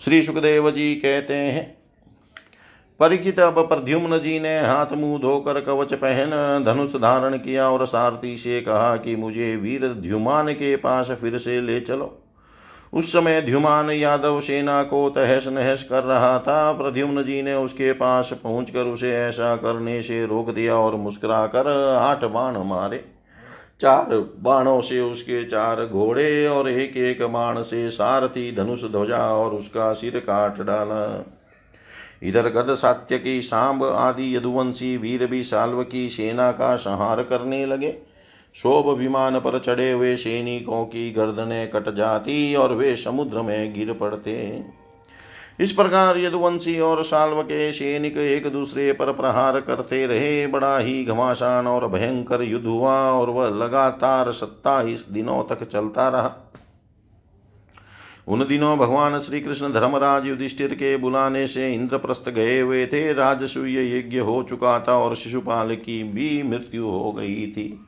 श्री 0.02 0.24
सुखदेव 0.24 0.72
जी 0.72 0.96
कहते 0.96 1.34
हैं 1.34 1.83
परीक्षित 3.04 3.40
अब 3.40 3.60
प्रद्युम्न 3.70 4.18
जी 4.20 4.40
ने 4.40 4.60
हाथ 4.60 4.94
मुँह 4.94 5.20
धोकर 5.22 5.60
कवच 5.62 5.94
पहन, 5.94 6.64
धनुष 6.66 6.96
धारण 6.96 7.38
किया 7.38 7.70
और 7.70 7.86
सारथी 7.86 8.38
से 8.38 8.62
कहा 8.62 8.96
कि 8.98 9.16
मुझे 9.16 9.56
वीर 9.56 9.88
ध्युमान 9.88 10.54
के 10.54 10.76
पास 10.76 11.12
फिर 11.12 11.38
से 11.38 11.62
ले 11.62 11.80
चलो। 11.82 12.24
उस 12.94 13.14
समय 13.14 13.42
ध्युमान 13.42 13.90
यादव 13.90 14.40
सेना 14.42 14.84
को 14.84 15.10
तहस 15.10 15.48
नहस 15.48 15.84
कर 15.84 16.04
रहा 16.04 16.40
था। 16.40 16.72
प्रद्युम्न 16.72 17.24
जी 17.24 17.42
ने 17.42 17.54
उसके 17.56 17.92
पास 17.94 18.32
पहुंचकर 18.44 18.84
उसे 18.84 19.14
ऐसा 19.14 19.56
करने 19.56 20.02
से 20.02 20.26
रोक 20.26 20.50
दिया 20.50 20.76
और 20.76 20.96
मुस्कुरा 20.96 21.46
कर 21.48 21.68
आठ 21.98 22.24
बाण 22.24 22.58
मारे। 22.58 23.06
चार 23.82 24.34
बाणों 24.40 24.82
से 24.82 25.02
उसके 25.02 25.46
चार 25.46 25.86
घोड़े 25.86 26.48
और 26.48 26.70
एक 26.70 26.98
एक 26.98 27.24
बाण 27.24 27.62
से 27.62 27.92
सारथी 27.92 28.56
धनुष 28.56 28.84
ध्वजा 28.84 29.28
और 29.28 29.52
उसका 29.52 29.94
सिर 29.94 30.20
काट 30.20 30.62
डाला। 30.62 31.06
इधर 32.24 32.50
गद 32.50 32.74
सात्य 32.76 33.18
की 33.20 33.42
सांब 33.42 33.84
आदि 33.84 34.36
यदुवंशी 34.36 34.98
वीर 34.98 35.26
भी 35.26 35.44
साल्व 35.44 35.84
की 35.84 36.10
सेना 36.10 36.52
का 36.52 36.76
संहार 36.76 37.24
करने 37.24 37.66
लगे। 37.66 37.98
शोभ 38.56 38.90
विमान 39.00 39.40
पर 39.40 39.60
चढ़े 39.60 39.92
हुए 39.92 40.16
सैनिकों 40.16 40.86
की 40.86 41.12
गर्दनें 41.12 41.70
कट 41.72 41.90
जाती 41.90 42.56
और 42.56 42.74
वे 42.74 42.96
समुद्र 42.96 43.42
में 43.42 43.74
गिर 43.74 43.94
पड़ते। 43.94 44.64
इस 45.60 45.72
प्रकार 45.72 46.18
यदुवंशी 46.18 46.80
और 46.80 47.04
साल्व 47.04 47.42
के 47.42 47.72
सैनिक 47.72 48.18
एक 48.18 48.48
दूसरे 48.48 48.92
पर 48.94 49.12
प्रहार 49.12 49.60
करते 49.62 50.06
रहे। 50.08 50.48
बड़ा 50.48 50.78
ही 50.78 51.04
घमासान 51.06 51.68
और 51.68 51.88
भयंकर 51.88 52.42
युद्ध 52.42 52.66
हुआ 52.66 52.96
और 53.12 53.30
वह 53.30 53.50
लगातार 53.64 54.32
सत्ताईस 54.32 55.08
दिनों 55.10 55.44
तक 55.44 55.64
चलता 55.64 56.10
रहा। 56.10 56.53
उन 58.28 58.46
दिनों 58.48 58.78
भगवान 58.78 59.20
श्री 59.20 59.42
कृष्ण 59.42 59.74
धर्मराज 59.74 60.26
युधिष्ठिर 60.26 60.74
के 60.74 60.98
बुलाने 60.98 61.48
से 61.48 61.74
इंद्रप्रस्थ 61.74 62.30
गए 62.30 62.60
हुए 62.60 62.88
थे। 62.88 63.14
राजसूय 63.14 63.98
यज्ञ 63.98 64.18
हो 64.18 64.44
चुका 64.44 64.86
था 64.88 64.98
और 64.98 65.16
शिशुपाल 65.16 65.76
की 65.76 66.04
भी 66.04 66.44
मृत्यु 66.44 66.86
हो 66.86 67.12
गई 67.12 67.48
थी। 67.48 67.86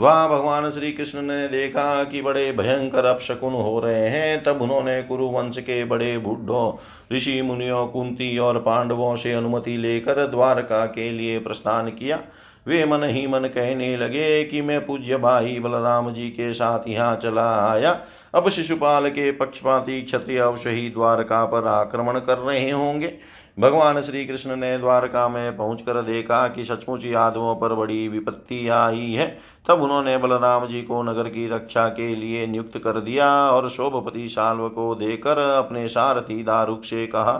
वह, 0.00 0.28
भगवान 0.28 0.70
श्री 0.70 0.92
कृष्ण 0.92 1.22
ने 1.22 1.48
देखा 1.48 2.04
कि 2.04 2.22
बड़े 2.22 2.52
भयंकर 2.52 3.04
अपशकुन 3.04 3.52
हो 3.52 3.80
रहे 3.80 4.08
हैं। 4.08 4.42
तब 4.42 4.62
उन्होंने 4.62 5.02
कुरुवंश 5.02 5.58
के 5.58 5.84
बड़े 5.84 6.18
बुढ़ों, 6.18 6.76
ऋषि 7.16 7.42
मुनियों, 7.42 7.86
कुंती 7.86 8.38
और 8.38 8.58
पांडवों 8.58 9.16
से 9.16 9.32
अनुमति 9.32 9.76
लेकर 9.76 10.26
द्वारका 10.26 10.86
के 10.86 11.10
लिए 11.10 11.38
प्रस्थान 11.38 11.88
किया। 11.88 12.22
वे 12.66 12.84
मन 12.84 13.04
ही 13.04 13.26
मन 13.26 13.44
कहने 13.46 13.96
लगे 13.96 14.44
कि 14.44 14.60
मैं 14.62 14.84
पूज्य 14.86 15.16
भाई 15.16 15.58
बलराम 15.60 16.12
जी 16.12 16.28
के 16.30 16.52
साथ 16.52 16.88
यहाँ 16.88 17.16
चला 17.16 17.48
आया। 17.66 17.98
अब 18.34 18.48
शिशुपाल 18.48 19.08
के 19.10 19.30
पक्षपाती 19.32 20.00
क्षत्रिय 20.02 20.38
अवश्य 20.38 20.70
ही 20.70 20.88
द्वारका 20.90 21.44
पर 21.44 21.66
आक्रमण 21.66 22.18
कर 22.20 22.38
रहे 22.38 22.70
होंगे। 22.70 23.12
भगवान 23.58 24.00
श्री 24.00 24.24
कृष्ण 24.26 24.56
ने 24.56 24.76
द्वारका 24.78 25.28
में 25.28 25.56
पहुंचकर 25.56 26.00
देखा 26.02 26.46
कि 26.48 26.64
सचमुच 26.64 27.04
यादवों 27.04 27.54
पर 27.56 27.74
बड़ी 27.74 28.08
विपत्ति 28.08 28.68
आई 28.68 29.12
है। 29.12 29.26
तब 29.68 29.82
उन्होंने 29.82 30.16
बलराम 30.18 30.66
जी 30.66 30.82
को 30.82 31.02
नगर 31.02 31.28
की 31.28 31.46
रक्षा 31.48 31.86
के 31.88 32.14
लिए 32.16 32.46
नियुक्त 32.46 32.78
कर 32.78 33.00
दिया 33.00 33.30
और 33.50 33.68
शोभपति 33.68 34.28
साल्व 34.28 34.68
को 34.68 34.94
देकर 34.94 35.38
अपने 35.38 35.86
सारथी 35.88 36.42
दारुक 36.42 36.84
से 36.84 37.06
कहा, 37.06 37.38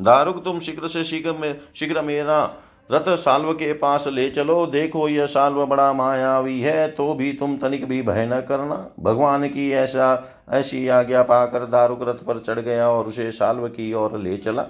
दारुक, 0.00 0.44
तुम 0.44 0.58
शीघ्र 0.58 0.86
से 0.86 1.04
शीघ्र 1.04 1.32
में 1.32 1.60
शीघ्र 1.74 2.02
मेरा 2.02 2.44
रथ 2.90 3.16
साल्व 3.16 3.52
के 3.52 3.72
पास 3.72 4.06
ले 4.08 4.28
चलो, 4.30 4.66
देखो 4.66 5.08
यह 5.08 5.26
साल्व 5.26 5.64
बड़ा 5.66 5.92
मायावी 5.92 6.60
है 6.60 6.88
तो 6.88 7.12
भी 7.14 7.32
तुम 7.32 7.56
तनिक 7.56 7.84
भी 7.88 8.02
भय 8.02 8.26
न 8.26 8.40
करना। 8.40 8.76
भगवान 9.00 9.46
की 9.48 9.70
ऐसा, 9.72 10.28
ऐसी 10.50 10.86
आज्ञा 10.88 11.22
पाकर 11.22 11.66
दारुक 11.66 12.02
रथ 12.02 12.24
पर 12.24 12.38
चढ़ 12.38 12.60
गया 12.60 12.88
और 12.88 13.06
उसे 13.06 13.30
साल्व 13.32 13.66
की 13.68 13.92
ओर 13.92 14.18
ले 14.18 14.36
चला। 14.36 14.66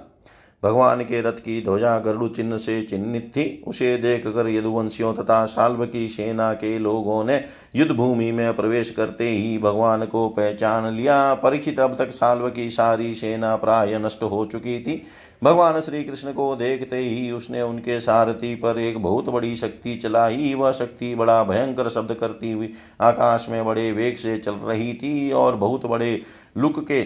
भगवान 0.62 1.00
के 1.00 1.20
रथ 1.20 1.38
की 1.38 1.60
ध्वजा 1.64 1.98
गरुड़ 1.98 2.30
चिन्ह 2.30 2.56
से 2.56 2.80
चिन्हित 2.82 3.32
थी। 3.36 3.64
उसे 3.66 3.96
देख 3.98 4.26
कर 4.26 4.48
यदुवंशियों 4.48 5.12
तथा 5.14 5.44
साल्व 5.44 5.84
की 5.86 6.08
सेना 6.08 6.52
के 6.52 6.78
लोगों 6.78 7.24
ने 7.24 7.42
युद्ध 7.76 7.90
भूमि 7.92 8.30
में 8.32 8.54
प्रवेश 8.56 8.90
करते 8.90 9.28
ही 9.28 9.58
भगवान 9.58 10.04
को 10.04 10.28
पहचान 10.28 10.86
लिया। 10.92 11.34
परीक्षित 11.34 11.80
अब 11.80 11.96
तक 11.98 12.10
साल्व 12.10 12.48
की 12.50 12.68
सारी 12.70 13.14
सेना 13.14 13.54
प्राय 13.56 13.98
नष्ट 13.98 14.22
हो 14.22 14.44
चुकी 14.44 14.78
थी। 14.80 15.02
भगवान 15.42 15.80
श्री 15.80 16.02
कृष्ण 16.04 16.32
को 16.32 16.54
देखते 16.56 16.96
ही 16.96 17.30
उसने 17.30 17.62
उनके 17.62 18.00
सारथी 18.00 18.54
पर 18.54 18.78
एक 18.78 18.98
बहुत 19.02 19.28
बड़ी 19.28 19.54
शक्ति 19.56 19.96
चलाई। 19.96 20.52
वह 20.54 20.72
शक्ति 20.72 21.14
बड़ा 21.14 21.42
भयंकर 21.44 21.88
शब्द 21.88 22.14
करती 22.14 22.52
हुई 22.52 22.72
आकाश 23.00 23.46
में 23.48 23.64
बड़े 23.64 23.90
वेग 23.92 24.16
से 24.16 24.36
चल 24.38 24.52
रही 24.52 24.92
थी 24.94 25.32
और 25.32 25.56
बहुत 25.56 25.86
बड़े 25.86 26.22
लुक 26.56 26.78
के 26.88 27.02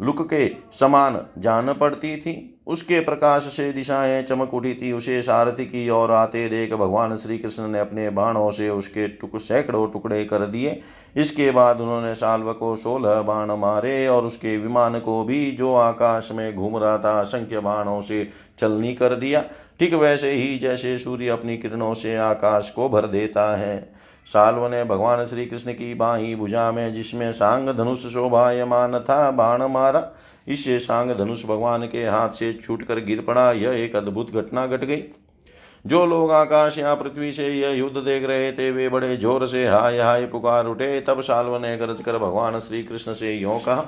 लुक 0.00 0.30
के 0.30 0.48
समान 0.72 1.26
जान 1.38 1.72
पड़ती 1.72 2.16
थी। 2.16 2.50
उसके 2.66 3.00
प्रकाश 3.00 3.42
से 3.42 3.72
दिशाएँ 3.72 4.22
चमक 4.22 4.54
उठी 4.54 4.74
थी। 4.74 4.92
उसे 4.92 5.22
सारथी 5.22 5.64
की 5.64 5.90
ओर 5.90 6.10
आते 6.10 6.48
देख 6.48 6.72
भगवान 6.72 7.16
श्री 7.16 7.38
कृष्ण 7.38 7.68
ने 7.68 7.78
अपने 7.78 8.10
बाणों 8.10 8.50
से 8.50 8.70
उसके 8.70 9.08
टुक 9.08 9.36
सैकड़ों 9.36 9.90
टुकड़े 9.90 10.24
कर 10.24 10.38
दिए। 10.38 10.80
इसके 11.16 11.50
बाद 11.50 11.80
उन्होंने 11.80 12.14
साल्व 12.14 12.52
को 12.52 12.76
सोलह 12.76 13.22
बाण 13.22 13.52
मारे 13.52 14.08
और 14.08 14.24
उसके 14.24 14.56
विमान 14.58 15.00
को 15.00 15.24
भी 15.24 15.50
जो 15.50 15.74
आकाश 15.74 16.28
में 16.32 16.54
घूम 16.56 16.76
रहा 16.76 16.98
था, 16.98 17.20
असंख्य 17.20 17.60
बाणों 17.60 18.00
से 18.00 18.28
चलनी 18.58 18.94
कर 18.94 19.14
दिया। 19.14 19.44
ठीक 19.80 19.94
वैसे 19.94 20.30
ही 20.30 20.58
जैसे 20.58 20.98
सूर्य 20.98 21.28
अपनी 21.28 21.56
किरणों 21.56 21.94
से 21.94 22.16
आकाश 22.16 22.70
को 22.70 22.88
भर 22.88 23.06
देता 23.06 23.56
है। 23.56 23.93
साल्व 24.26 24.68
ने 24.68 24.84
भगवान 24.84 25.24
श्री 25.24 25.46
कृष्ण 25.46 25.72
की 25.72 25.94
बाई 25.94 26.34
भुजा 26.34 26.72
में, 26.72 26.92
जिसमें 26.94 27.32
सांग 27.32 27.68
धनुष 27.68 28.06
शोभायमान 28.06 28.98
था 28.98 29.30
बाण 29.30 29.62
मारा। 29.62 30.10
इससे 30.48 30.78
सांग 30.78 31.10
धनुष 31.10 31.44
भगवान 31.44 31.86
के 31.86 32.06
हाथ 32.06 32.28
से 32.28 32.52
छूट 32.52 32.82
कर 32.82 33.00
गिर 33.00 33.20
पड़ा। 33.20 33.52
यह 33.52 33.84
एक 33.84 33.96
अद्भुत 33.96 34.34
घटना 34.34 34.66
घट 34.66 34.80
गट 34.80 34.84
गई। 34.84 35.02
जो 35.86 36.06
लोग 36.06 36.30
आकाश 36.30 36.78
या 36.78 36.94
पृथ्वी 36.94 37.32
से 37.32 37.48
यह 37.48 37.68
युद्ध 37.68 37.96
देख 37.96 38.24
रहे 38.24 38.52
थे, 38.52 38.70
वे 38.70 38.88
बड़े 38.88 39.16
ज़ोर 39.16 39.46
से 39.46 39.66
हाय 39.66 39.98
हाय 39.98 40.26
पुकार 40.26 40.66
उठे। 40.66 41.00
तब 41.00 41.20
साल्व 41.20 41.56
ने 41.58 41.76
गरज 41.76 42.00
कर 42.00 42.18
भगवान 42.18 42.58
श्री 42.58 42.82
कृष्ण 42.82 43.12
से 43.12 43.34
यो 43.34 43.62
कहा 43.66 43.84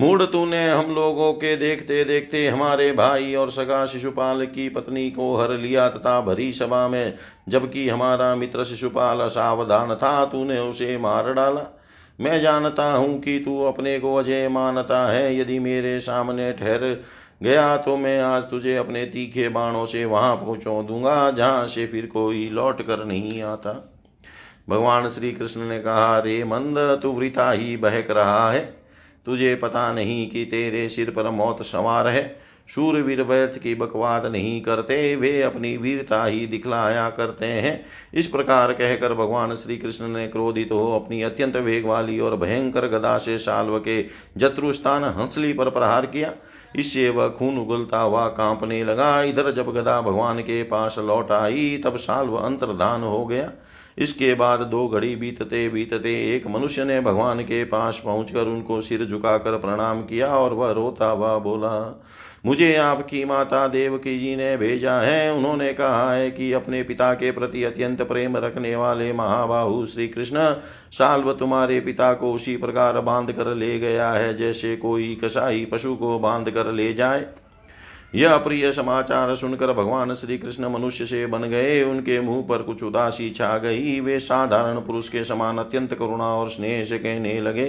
मूड 0.00 0.22
तूने 0.22 0.68
हम 0.70 0.94
लोगों 0.94 1.32
के 1.32 1.56
देखते 1.56 2.04
देखते 2.04 2.46
हमारे 2.48 2.90
भाई 2.92 3.34
और 3.34 3.50
सगा 3.50 3.84
शिशुपाल 3.86 4.44
की 4.46 4.68
पत्नी 4.68 5.10
को 5.10 5.36
हर 5.36 5.50
लिया 5.52 5.88
तथा 5.88 6.20
भरी 6.20 6.52
सभा 6.52 6.86
में, 6.88 7.14
जबकि 7.48 7.88
हमारा 7.88 8.34
मित्र 8.34 8.64
शिशुपाल 8.64 9.20
असावधान 9.20 9.94
था, 9.94 10.24
तूने 10.24 10.58
उसे 10.58 10.96
मार 10.98 11.32
डाला। 11.34 11.66
मैं 12.18 12.40
जानता 12.40 12.90
हूँ 12.92 13.20
कि 13.20 13.38
तू 13.38 13.60
अपने 13.64 13.98
को 14.00 14.14
अजय 14.14 14.48
मानता 14.48 15.06
है, 15.12 15.36
यदि 15.38 15.58
मेरे 15.58 15.98
सामने 16.00 16.52
ठहर 16.52 17.04
गया 17.42 17.76
तो 17.76 17.96
मैं 17.96 18.20
आज 18.20 18.42
तुझे 18.42 18.76
अपने 18.76 19.04
तीखे 19.04 19.48
बाणों 19.48 19.86
से 19.86 20.04
वहाँ 20.04 20.34
पहुँचा 20.36 20.82
दूँगा, 20.82 21.30
जहाँ 21.30 21.66
से 21.66 21.86
फिर 21.86 22.06
कोई 22.06 22.48
लौट 22.50 22.82
कर 22.82 23.04
नहीं 23.04 23.42
आता। 23.42 23.72
भगवान 24.68 25.08
श्री 25.08 25.32
कृष्ण 25.32 25.60
ने 25.60 25.78
कहा, 25.78 26.18
रे 26.18 26.44
मंद, 26.44 27.00
तू 27.02 27.12
वृथा 27.12 27.50
ही 27.50 27.76
बहक 27.76 28.10
रहा 28.10 28.50
है। 28.50 28.79
तुझे 29.26 29.54
पता 29.54 29.92
नहीं 29.92 30.30
कि 30.30 30.44
तेरे 30.44 30.88
सिर 30.88 31.10
पर 31.10 31.30
मौत 31.30 31.62
सवार 31.62 32.08
है। 32.08 32.50
शूरवीर 32.68 33.22
व्यर्थ 33.22 33.58
की 33.58 33.74
बकवाद 33.74 34.26
नहीं 34.26 34.60
करते, 34.62 35.16
वे 35.16 35.42
अपनी 35.42 35.76
वीरता 35.76 36.24
ही 36.24 36.46
दिखलाया 36.46 37.10
करते 37.10 37.46
हैं। 37.46 37.86
इस 38.14 38.26
प्रकार 38.26 38.72
कहकर 38.72 39.14
भगवान 39.14 39.54
श्री 39.54 39.76
कृष्ण 39.78 40.08
ने 40.08 40.28
क्रोधित 40.28 40.72
हो 40.72 40.96
अपनी 40.96 41.22
अत्यंत 41.22 41.56
वेग 41.56 41.86
वाली 41.86 42.20
और 42.20 42.36
भयंकर 42.36 42.86
गदा 42.86 43.18
से 43.18 43.38
साल्व 43.38 43.78
के 43.78 44.02
जत्रुस्थान 44.36 45.04
हंसली 45.04 45.52
पर 45.52 45.70
प्रहार 45.70 46.06
किया। 46.06 46.32
इससे 46.76 47.08
वह 47.08 47.28
खून 47.28 47.58
उगलता 47.58 48.00
हुआ 48.00 48.26
कांपने 48.28 48.84
लगा। 48.84 49.22
इधर 49.22 49.52
जब 49.52 49.72
गदा 49.72 50.00
भगवान 50.00 50.40
के 50.40 50.62
पास 50.62 50.98
लौट 50.98 51.32
आई, 51.32 51.80
तब 51.84 51.96
साल्व 51.96 52.36
अंतर्धान 52.36 53.02
हो 53.02 53.26
गया। 53.26 53.52
इसके 53.98 54.34
बाद 54.34 54.60
दो 54.60 54.86
घड़ी 54.88 55.14
बीतते 55.16 55.68
बीतते 55.68 56.14
एक 56.34 56.46
मनुष्य 56.46 56.84
ने 56.84 57.00
भगवान 57.00 57.40
के 57.40 57.64
पास 57.64 58.02
पहुंचकर 58.04 58.42
उनको 58.42 58.80
सिर 58.80 59.04
झुकाकर 59.04 59.58
प्रणाम 59.58 60.02
किया 60.02 60.28
और 60.28 60.54
वह 60.54 60.72
रोता 60.72 61.06
हुआ 61.06 61.38
बोला, 61.38 62.02
मुझे 62.46 62.74
आपकी 62.76 63.24
माता 63.24 63.66
देवकी 63.68 64.18
जी 64.18 64.34
ने 64.36 64.56
भेजा 64.56 64.92
है। 65.00 65.32
उन्होंने 65.34 65.72
कहा 65.72 66.12
है 66.12 66.30
कि 66.30 66.52
अपने 66.52 66.82
पिता 66.82 67.12
के 67.14 67.30
प्रति 67.30 67.64
अत्यंत 67.64 68.02
प्रेम 68.02 68.36
रखने 68.36 68.74
वाले 68.76 69.12
महाबाहु 69.12 69.84
श्री 69.86 70.08
कृष्ण 70.08 70.52
साल्व 70.92 71.32
तुम्हारे 71.32 71.80
पिता 71.80 72.12
को 72.12 72.32
उसी 72.32 72.56
प्रकार 72.56 73.00
बाँध 73.00 73.32
कर 73.32 73.54
ले 73.54 73.78
गया 73.78 74.10
है, 74.10 74.36
जैसे 74.36 74.76
कोई 74.76 75.14
कसाई 75.24 75.64
पशु 75.64 75.94
को 75.96 76.18
बाँध 76.18 76.50
कर 76.50 76.72
ले 76.72 76.92
जाए। 76.94 77.26
यह 78.14 78.36
प्रिय 78.36 78.70
समाचार 78.72 79.34
सुनकर 79.34 79.72
भगवान 79.72 80.14
श्री 80.14 80.38
कृष्ण 80.38 80.68
मनुष्य 80.68 81.06
से 81.06 81.26
बन 81.26 81.42
गए। 81.42 81.82
उनके 81.82 82.20
मुँह 82.20 82.42
पर 82.48 82.62
कुछ 82.62 82.82
उदासी 82.82 83.28
छा 83.30 83.56
गई। 83.58 84.00
वे 84.00 84.18
साधारण 84.20 84.80
पुरुष 84.80 85.08
के 85.08 85.24
समान 85.24 85.58
अत्यंत 85.58 85.94
करुणा 85.94 86.34
और 86.34 86.50
स्नेह 86.50 86.82
से 86.84 86.98
कहने 86.98 87.40
लगे, 87.40 87.64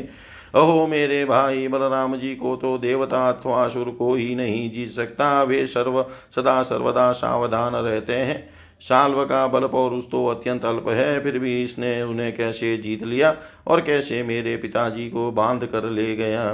अहो 0.55 0.87
मेरे 0.87 1.23
भाई, 1.25 1.67
बलराम 1.67 2.15
जी 2.15 2.35
को 2.35 2.55
तो 2.55 2.77
देवता 2.77 3.29
अथवा 3.29 3.63
असुर 3.65 3.89
को 3.89 4.13
ही 4.15 4.33
नहीं 4.35 4.71
जीत 4.71 4.89
सकता। 4.89 5.43
वे 5.43 5.65
सर्व, 5.67 6.05
सदा 6.35 6.61
सर्वदा 6.63 7.11
सावधान 7.11 7.75
रहते 7.75 8.13
हैं। 8.13 8.49
साल्व 8.81 9.23
का 9.25 9.45
बल 9.47 9.67
पौरुष 9.67 10.03
तो 10.03 10.25
अत्यंत 10.27 10.65
अल्प 10.65 10.89
है। 10.89 11.23
फिर 11.23 11.39
भी 11.39 11.61
इसने 11.63 12.01
उन्हें 12.03 12.35
कैसे 12.37 12.77
जीत 12.77 13.03
लिया 13.03 13.35
और 13.67 13.81
कैसे 13.81 14.23
मेरे 14.23 14.57
पिताजी 14.57 15.09
को 15.09 15.31
बाँध 15.31 15.65
कर 15.65 15.85
ले 15.85 16.15
गया? 16.15 16.53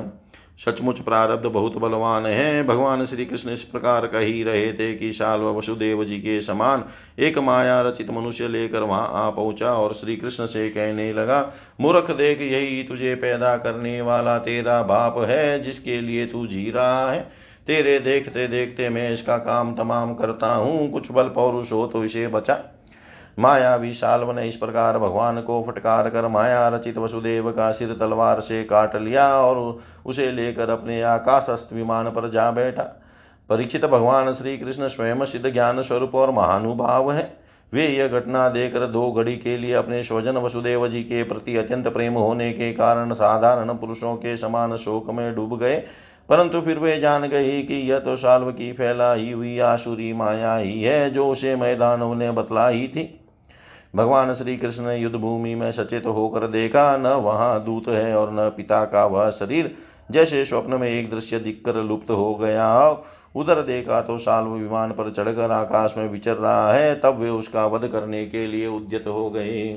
सचमुच 0.60 1.00
प्रारब्ध 1.00 1.46
बहुत 1.46 1.78
बलवान 1.78 2.26
है। 2.26 2.63
भगवान 2.63 3.06
श्री 3.06 3.26
कृष्ण 3.26 3.52
इस 3.52 3.63
प्रकार 3.63 4.08
कह 4.08 4.20
ही 4.20 4.43
रहे 4.43 4.72
थे 4.74 4.93
कि 4.96 5.12
शाल्व 5.12 5.48
वसुदेव 5.50 6.04
जी 6.06 6.17
के 6.17 6.39
समान 6.41 6.84
एक 7.20 7.38
माया 7.38 7.82
रचित 7.82 8.10
मनुष्य 8.10 8.48
लेकर 8.48 8.84
वहाँ 8.84 9.10
आ 9.15 9.30
पहुँचा 9.30 9.74
और 9.74 9.93
श्री 9.93 10.15
कृष्ण 10.15 10.46
से 10.46 10.70
कहने 10.70 11.12
लगा, 11.13 11.41
मूर्ख 11.82 12.12
देख, 12.12 12.41
यही 12.41 12.84
तुझे 12.84 13.15
पैदा 13.15 13.58
करने 13.58 14.02
वाला 14.02 14.38
तेरा 14.39 14.82
बाप 14.84 15.17
है, 15.20 15.60
जिसके 15.63 16.02
लिए 16.02 16.26
तू 16.26 16.46
जी 16.48 16.70
रहा 16.72 17.12
है। 17.12 17.20
तेरे 17.67 18.00
देखते 18.00 18.48
देखते 18.48 18.89
मैं 18.89 19.12
इसका 19.12 19.38
काम 19.38 19.76
तमाम 19.76 20.13
करता 20.15 20.54
हूँ। 20.54 20.89
कुछ 20.91 21.12
बल 21.12 21.28
पौरुष 21.28 21.72
हो 21.72 21.86
तो 21.88 22.04
इसे 22.06 22.28
बचा। 22.28 22.54
माया 23.39 23.76
विशाल 23.76 24.21
ने 24.36 24.47
इस 24.47 24.56
प्रकार 24.56 24.97
भगवान 25.00 25.41
को 25.41 25.63
फटकार 25.63 26.10
कर 26.10 26.28
माया 26.28 26.67
रचित 26.67 26.97
वसुदेव 26.97 27.52
का 27.52 27.71
सिर 27.71 27.97
तलवार 28.00 28.39
से 28.39 28.63
काट 28.63 28.95
लिया 28.95 29.41
और 29.41 29.80
उसे 30.06 30.32
लेकर 30.32 30.69
अपने 30.69 31.02
आकाशस्थ 31.02 31.73
विमान 31.73 32.06
पर 32.06 32.30
जा 32.30 32.52
बैठा। 32.52 32.84
परीक्षित 33.50 33.86
भगवान 33.86 34.34
श्री 34.34 34.58
कृष्ण 34.58 34.88
स्वयं 34.88 35.26
सिद्ध 35.26 35.54
ज्ञान 35.54 35.82
स्वरूप 35.82 36.15
और 36.15 36.32
महानुभाव 36.32 37.12
है। 37.12 37.38
वे 37.73 37.88
यह 37.88 38.08
घटना 38.08 38.50
देकर 38.50 38.80
दो 38.80 39.12
घड़ी 39.12 39.38
के 39.38 39.58
लिए 39.58 39.73
अपने 39.73 40.04
स्वजन 40.04 40.38
वसुदेव 40.38 40.88
जी 40.88 41.04
के 41.04 41.23
प्रति 41.23 41.58
अत्यंत 41.58 41.88
प्रेम 41.88 42.13
होने 42.13 42.54
के 42.54 42.73
कारण 42.73 43.13
साधारण 43.13 43.73
पुरुषों 43.73 44.15
के 44.15 44.38
समान 44.38 44.76
शोक 44.76 45.10
में 45.10 45.36
डूब 45.36 45.60
गए। 45.60 45.84
परंतु 46.30 46.62
फिर 46.62 46.80
वे 46.80 47.00
जान 47.00 47.28
गए 47.28 47.62
कि 47.62 47.91
यह 47.91 48.00
तो 48.00 48.15
साल्व 48.15 48.52
की 48.52 48.73
फैलाई 48.73 49.32
हुई 49.32 49.60
आसुरी 49.60 50.13
माया 50.13 50.56
ही 50.56 50.84
है, 50.84 51.10
जो 51.10 51.28
उसे 51.28 51.56
मैदानों 51.56 52.15
ने 52.15 52.32
बतलाई 52.32 52.91
थी। 52.95 53.27
भगवान 53.95 54.34
श्री 54.34 54.58
कृष्ण 54.58 54.86
ने 54.86 54.97
युद्ध 54.97 55.15
भूमि 55.15 55.56
में 55.56 55.71
सचेत 55.71 56.06
होकर 56.06 56.47
देखा, 56.47 56.97
न 56.97 57.08
वहाँ 57.08 57.63
दूत 57.63 57.88
है 57.88 58.15
और 58.15 58.32
न 58.32 58.50
पिता 58.50 58.86
का 58.86 59.06
वह 59.06 59.30
शरीर। 59.30 59.76
जैसे 60.12 60.45
स्वप्न 60.45 60.73
में 60.73 60.89
एक 60.89 61.12
दृश्य 61.12 61.39
दिखकर 61.39 61.76
लुप्त 61.76 62.12
हो 62.12 62.36
गया। 62.36 62.89
उधर 63.36 63.62
देखा 63.62 64.02
तो 64.02 64.17
साल्व 64.17 64.50
विमान 64.50 64.91
पर 64.91 65.12
चढ़कर 65.12 65.52
आकाश 65.52 65.93
में 65.97 66.10
विचर 66.10 66.34
रहा 66.34 66.73
है। 66.73 66.95
तब 66.95 67.17
वे 67.17 67.30
उसका 67.30 67.65
वध 67.65 67.88
करने 67.88 68.26
के 68.26 68.45
लिए 68.47 68.67
उद्यत 68.67 69.08
हो 69.08 69.30
गए। 69.30 69.67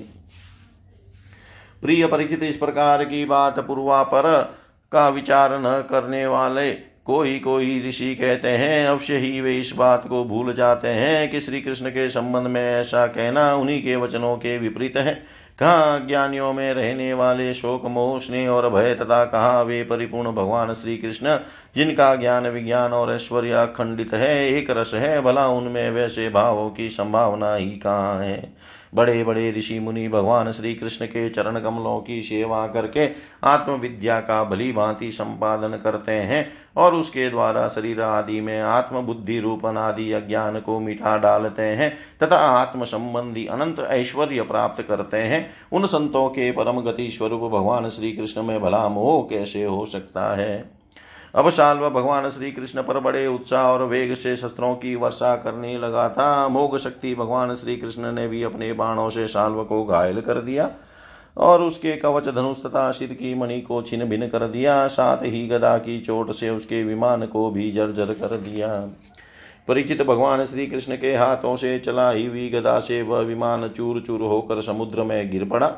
प्रिय 1.82 2.06
परिचित, 2.06 2.42
इस 2.42 2.56
प्रकार 2.56 3.04
की 3.04 3.24
बात 3.24 3.58
पूर्वापर 3.60 4.54
का 4.92 5.08
विचार 5.08 5.52
न 5.54 5.84
करने 5.90 6.26
वाले 6.26 6.89
कोई 7.06 7.38
कोई 7.38 7.88
ऋषि 7.88 8.14
कहते 8.14 8.48
हैं, 8.48 8.86
अवश्य 8.88 9.16
ही 9.16 9.40
वे 9.40 9.58
इस 9.58 9.72
बात 9.76 10.06
को 10.08 10.24
भूल 10.24 10.54
जाते 10.54 10.88
हैं 10.88 11.30
कि 11.30 11.40
श्री 11.40 11.60
कृष्ण 11.60 11.90
के 11.90 12.08
संबंध 12.08 12.46
में 12.46 12.62
ऐसा 12.62 13.06
कहना 13.06 13.54
उन्हीं 13.54 13.82
के 13.82 13.96
वचनों 13.96 14.36
के 14.36 14.58
विपरीत 14.58 14.96
है। 14.96 15.14
कहाँ 15.58 16.06
ज्ञानियों 16.06 16.52
में 16.52 16.74
रहने 16.74 17.14
वाले 17.14 17.54
शोक 17.54 17.84
मोह, 17.84 18.20
स्नेह 18.20 18.48
और 18.48 18.68
भय 18.70 18.94
तथा 18.94 19.24
कहाँ 19.24 19.64
वे 19.64 19.82
परिपूर्ण 19.84 20.32
भगवान 20.32 20.72
श्री 20.74 20.96
कृष्ण 20.96 21.38
जिनका 21.76 22.14
ज्ञान 22.16 22.46
विज्ञान 22.46 22.92
और 22.92 23.12
ऐश्वर्य 23.12 23.66
खंडित 23.76 24.14
है, 24.14 24.48
एक 24.48 24.70
रस 24.70 24.94
है, 24.94 25.20
भला 25.20 25.48
उनमें 25.48 25.90
वैसे 25.90 26.28
भावों 26.28 26.70
की 26.70 26.88
संभावना 26.88 27.54
ही 27.54 27.70
कहाँ 27.70 28.20
है। 28.20 28.59
बड़े 28.94 29.24
बड़े 29.24 29.52
ऋषि 29.52 29.78
मुनि 29.78 30.08
भगवान 30.08 30.52
श्री 30.52 30.74
कृष्ण 30.74 31.06
के 31.06 31.30
चरण 31.30 31.60
कमलों 31.60 32.00
की 32.00 32.22
सेवा 32.22 32.66
करके 32.66 33.08
आत्मविद्या 33.44 34.20
का 34.20 34.44
भली 34.44 34.72
भांति 34.72 35.12
संपादन 35.12 35.68
करते 35.68 36.12
हैं 36.12 36.52
और 36.76 36.94
उसके 36.94 37.30
द्वारा 37.30 37.68
शरीर 37.68 38.00
आदि 38.00 38.40
में 38.40 38.60
आत्म 38.60 39.00
बुद्धि 39.00 39.40
रूपन 39.40 39.76
आदि 39.76 40.12
अज्ञान 40.12 40.60
को 40.60 40.80
मिटा 40.80 41.16
डालते 41.18 41.62
हैं 41.62 41.96
तथा 42.22 42.36
आत्म 42.36 42.84
संबंधी 42.84 43.46
अनंत 43.46 43.80
ऐश्वर्य 43.80 44.42
प्राप्त 44.42 44.82
करते 44.82 45.16
हैं। 45.16 45.50
उन 45.72 45.86
संतों 45.86 46.28
के 46.28 46.52
परम 46.52 46.80
गति 46.80 47.10
स्वरूप 47.10 47.40
भगवान 47.40 47.88
श्री 47.88 48.12
कृष्ण 48.12 48.42
में 48.42 48.60
भला 48.60 48.88
मोह 48.88 49.22
कैसे 49.22 49.64
हो 49.64 49.86
सकता 49.86 50.36
है? 50.36 50.79
अब 51.34 51.48
शाल्व 51.50 51.88
भगवान 51.90 52.28
श्री 52.30 52.50
कृष्ण 52.52 52.82
पर 52.82 52.98
बड़े 53.00 53.26
उत्साह 53.26 53.66
और 53.66 53.82
वेग 53.84 54.14
से 54.14 54.36
शस्त्रों 54.36 54.74
की 54.74 54.94
वर्षा 54.94 55.34
करने 55.36 55.76
लगा 55.78 56.08
था। 56.08 56.48
मोग 56.48 56.76
शक्ति 56.78 57.14
भगवान 57.14 57.54
श्री 57.54 57.76
कृष्ण 57.76 58.12
ने 58.12 58.26
भी 58.28 58.42
अपने 58.42 58.72
बाणों 58.72 59.08
से 59.10 59.26
शाल्व 59.28 59.62
को 59.64 59.84
घायल 59.84 60.20
कर 60.20 60.40
दिया 60.40 60.70
और 61.36 61.62
उसके 61.62 61.96
कवच 61.96 62.28
धनुष 62.28 62.62
तथा 62.62 62.90
सिर 62.90 63.12
की 63.12 63.34
मणि 63.34 63.60
को 63.60 63.82
छिन 63.82 64.04
भिन 64.04 64.26
कर 64.28 64.46
दिया। 64.46 64.86
साथ 64.86 65.24
ही 65.24 65.46
गदा 65.46 65.76
की 65.78 66.00
चोट 66.00 66.30
से 66.30 66.50
उसके 66.50 66.82
विमान 66.84 67.26
को 67.26 67.50
भी 67.50 67.70
जर्जर 67.70 68.12
कर 68.14 68.36
दिया। 68.36 68.68
परिचित 69.68 70.02
भगवान 70.02 70.44
श्री 70.46 70.66
कृष्ण 70.66 70.96
के 70.96 71.14
हाथों 71.16 71.56
से 71.56 71.78
चलाई 71.78 72.26
हुई 72.26 72.48
गदा 72.48 72.78
से 72.80 73.02
वह 73.02 73.20
विमान 73.20 73.68
चूर 73.68 74.00
चूर 74.00 74.22
होकर 74.22 74.60
समुद्र 74.60 75.04
में 75.04 75.30
गिर 75.30 75.44
पड़ा। 75.44 75.72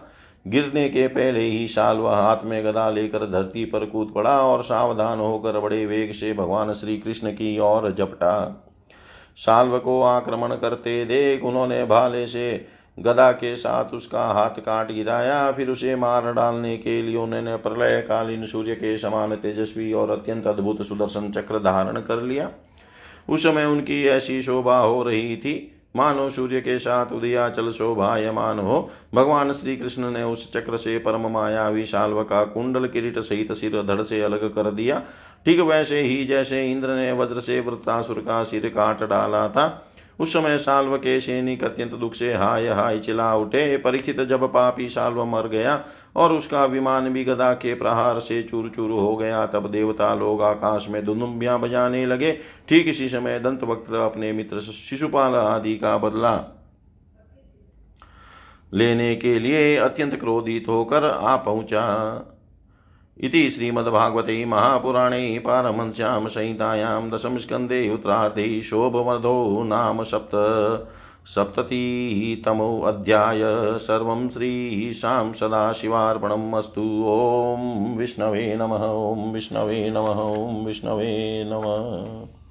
गिरने 0.47 0.89
के 0.89 1.07
पहले 1.09 1.41
ही 1.41 1.69
साल 1.69 1.97
वह 1.97 2.15
हाथ 2.15 2.37
में 2.45 2.65
गदा 2.65 2.91
लेकर 2.91 3.19
धरती 3.19 3.65
पर 3.65 3.85
कूद 3.87 4.13
पड़ा 4.15 4.41
और 4.43 4.63
सावधान 4.63 5.19
होकर 5.19 5.61
बड़े 5.61 5.87
वेग 5.87 6.13
से 6.13 6.33
भगवान 6.33 6.73
श्री 6.73 6.99
कृष्ण 6.99 7.33
की 7.33 7.59
ओर 7.59 7.91
जपटा 7.91 8.65
साल्व 9.37 9.79
को 9.79 10.03
आक्रमण 10.03 10.49
करते 10.49 11.05
देख 11.05 11.45
उन्होंने 11.45 11.85
भाले 11.85 12.27
से 12.27 12.67
गदा 12.99 13.33
के 13.33 13.57
साथ 13.57 13.85
उसका 13.85 14.25
हाथ 14.25 14.51
काट 14.51 14.93
गिराया, 14.93 15.53
फिर 15.53 15.71
उसे 15.71 15.97
मार 15.97 16.33
डालने 16.33 16.77
के 16.77 17.03
लिए 17.03 17.17
उन्होंने 17.17 17.57
प्रलय 17.57 18.01
कालीन 18.01 18.45
सूर्य 18.45 18.75
के 18.75 18.97
समान 18.97 19.35
तेजस्वी 19.37 19.93
और 19.93 20.11
अत्यंत 20.11 20.47
अद्भुत 20.47 20.83
सुदर्शन 20.87 21.31
चक्र 21.31 21.59
धारण 21.59 22.01
कर 22.01 22.23
लिया। 22.23 22.51
उस 23.29 23.43
समय 23.43 23.65
उनकी 23.65 24.05
ऐसी 24.07 24.43
शोभा 24.43 24.79
हो 24.79 25.03
रही 25.03 25.37
थी 25.37 25.72
मानो 25.97 26.31
सूर्य 26.31 26.61
के 26.61 26.79
साथ 26.79 27.13
उदयाचल 27.13 27.71
शोभायमान 27.71 28.59
हो। 28.59 28.91
भगवान 29.15 29.53
श्री 29.53 29.77
कृष्ण 29.77 30.11
ने 30.11 30.23
उस 30.23 30.53
चक्र 30.53 30.77
से 30.77 30.99
परम 30.99 31.27
माया 31.31 31.69
विशाल्व 31.69 32.23
का 32.23 32.45
कुंडल 32.45 32.87
किरीट 32.87 33.19
सहित 33.19 33.53
सिर 33.53 33.83
धड़ 33.83 34.03
से 34.03 34.21
अलग 34.23 34.49
कर 34.55 34.71
दिया। 34.71 35.03
ठीक 35.47 35.61
वैसे 35.61 36.01
ही 36.01 36.25
जैसे 36.25 36.71
इंद्र 36.71 36.89
ने 36.89 37.13
वज्र 37.13 37.41
से 37.41 37.61
वृत्तासुर 37.61 38.19
का 38.19 38.43
सिर 38.43 38.69
काट 38.69 39.03
डाला 39.03 39.49
था 39.49 39.89
उस 40.19 40.33
समय 40.33 40.59
साल्व 40.59 40.97
के 40.97 41.19
सैनिक 41.21 41.65
अत्यंत 41.65 41.93
दुख 41.93 42.15
से 42.15 42.33
हाय 42.35 42.69
हाय 42.69 42.99
चिल्ला 42.99 43.35
उठे। 43.37 43.77
परीक्षित 43.77 44.21
जब 44.21 44.45
पापी 44.53 44.89
साल्व 44.89 45.25
मर 45.25 45.49
गया 45.49 45.85
और 46.17 46.33
उसका 46.33 46.65
विमान 46.65 47.09
भी 47.13 47.25
गदा 47.25 47.53
के 47.55 47.75
प्रहार 47.75 48.19
से 48.19 48.43
चूर 48.43 48.69
चूर 48.69 48.91
हो 48.91 49.17
गया, 49.17 49.47
तब 49.47 49.71
देवता 49.71 50.15
लोग 50.15 50.43
आकाश 50.43 50.89
में 50.91 51.05
दुनुम्बियाँ 51.05 51.59
बजाने 51.61 52.05
लगे। 52.07 52.33
ठीक 52.69 52.89
इसी 52.89 53.09
समय 53.09 53.39
दंत 53.41 53.65
वक्त 53.65 53.93
अपने 53.95 54.33
मित्र 54.33 54.61
शिशुपाल 54.61 55.35
आदि 55.35 55.77
का 55.77 55.97
बदला 55.99 56.37
लेने 58.75 59.15
के 59.17 59.39
लिए 59.39 59.77
अत्यंत 59.77 60.15
क्रोधित 60.15 60.69
होकर 60.69 61.05
आ 61.05 61.37
पहुँचा। 61.37 61.83
इति 63.23 63.51
श्रीमद्भागवते 63.51 64.45
महापुराणे 64.45 65.39
पारमंस्यां 65.39 66.29
संहितायां 66.29 67.11
दशमस्कन्धे 67.11 67.91
उत्तरार्धे 67.91 68.63
शोभवर्धो 68.63 69.63
नाम 69.63 70.03
सप्त 70.03 70.31
सप्ततितमोऽध्याय 71.27 73.41
सर्वं 73.79 74.29
श्रीशां 74.29 75.33
सदाशिवार्पणम् 75.33 76.55
अस्तु। 76.55 77.05
ॐ 77.07 77.99
विष्णवे 77.99 78.57
नमः, 78.57 78.87
ॐ 78.87 79.33
विष्णवे 79.33 79.91
नमः, 79.91 80.09
ॐ 80.09 80.65
विष्णवे 80.65 81.45
नमः। 81.47 82.42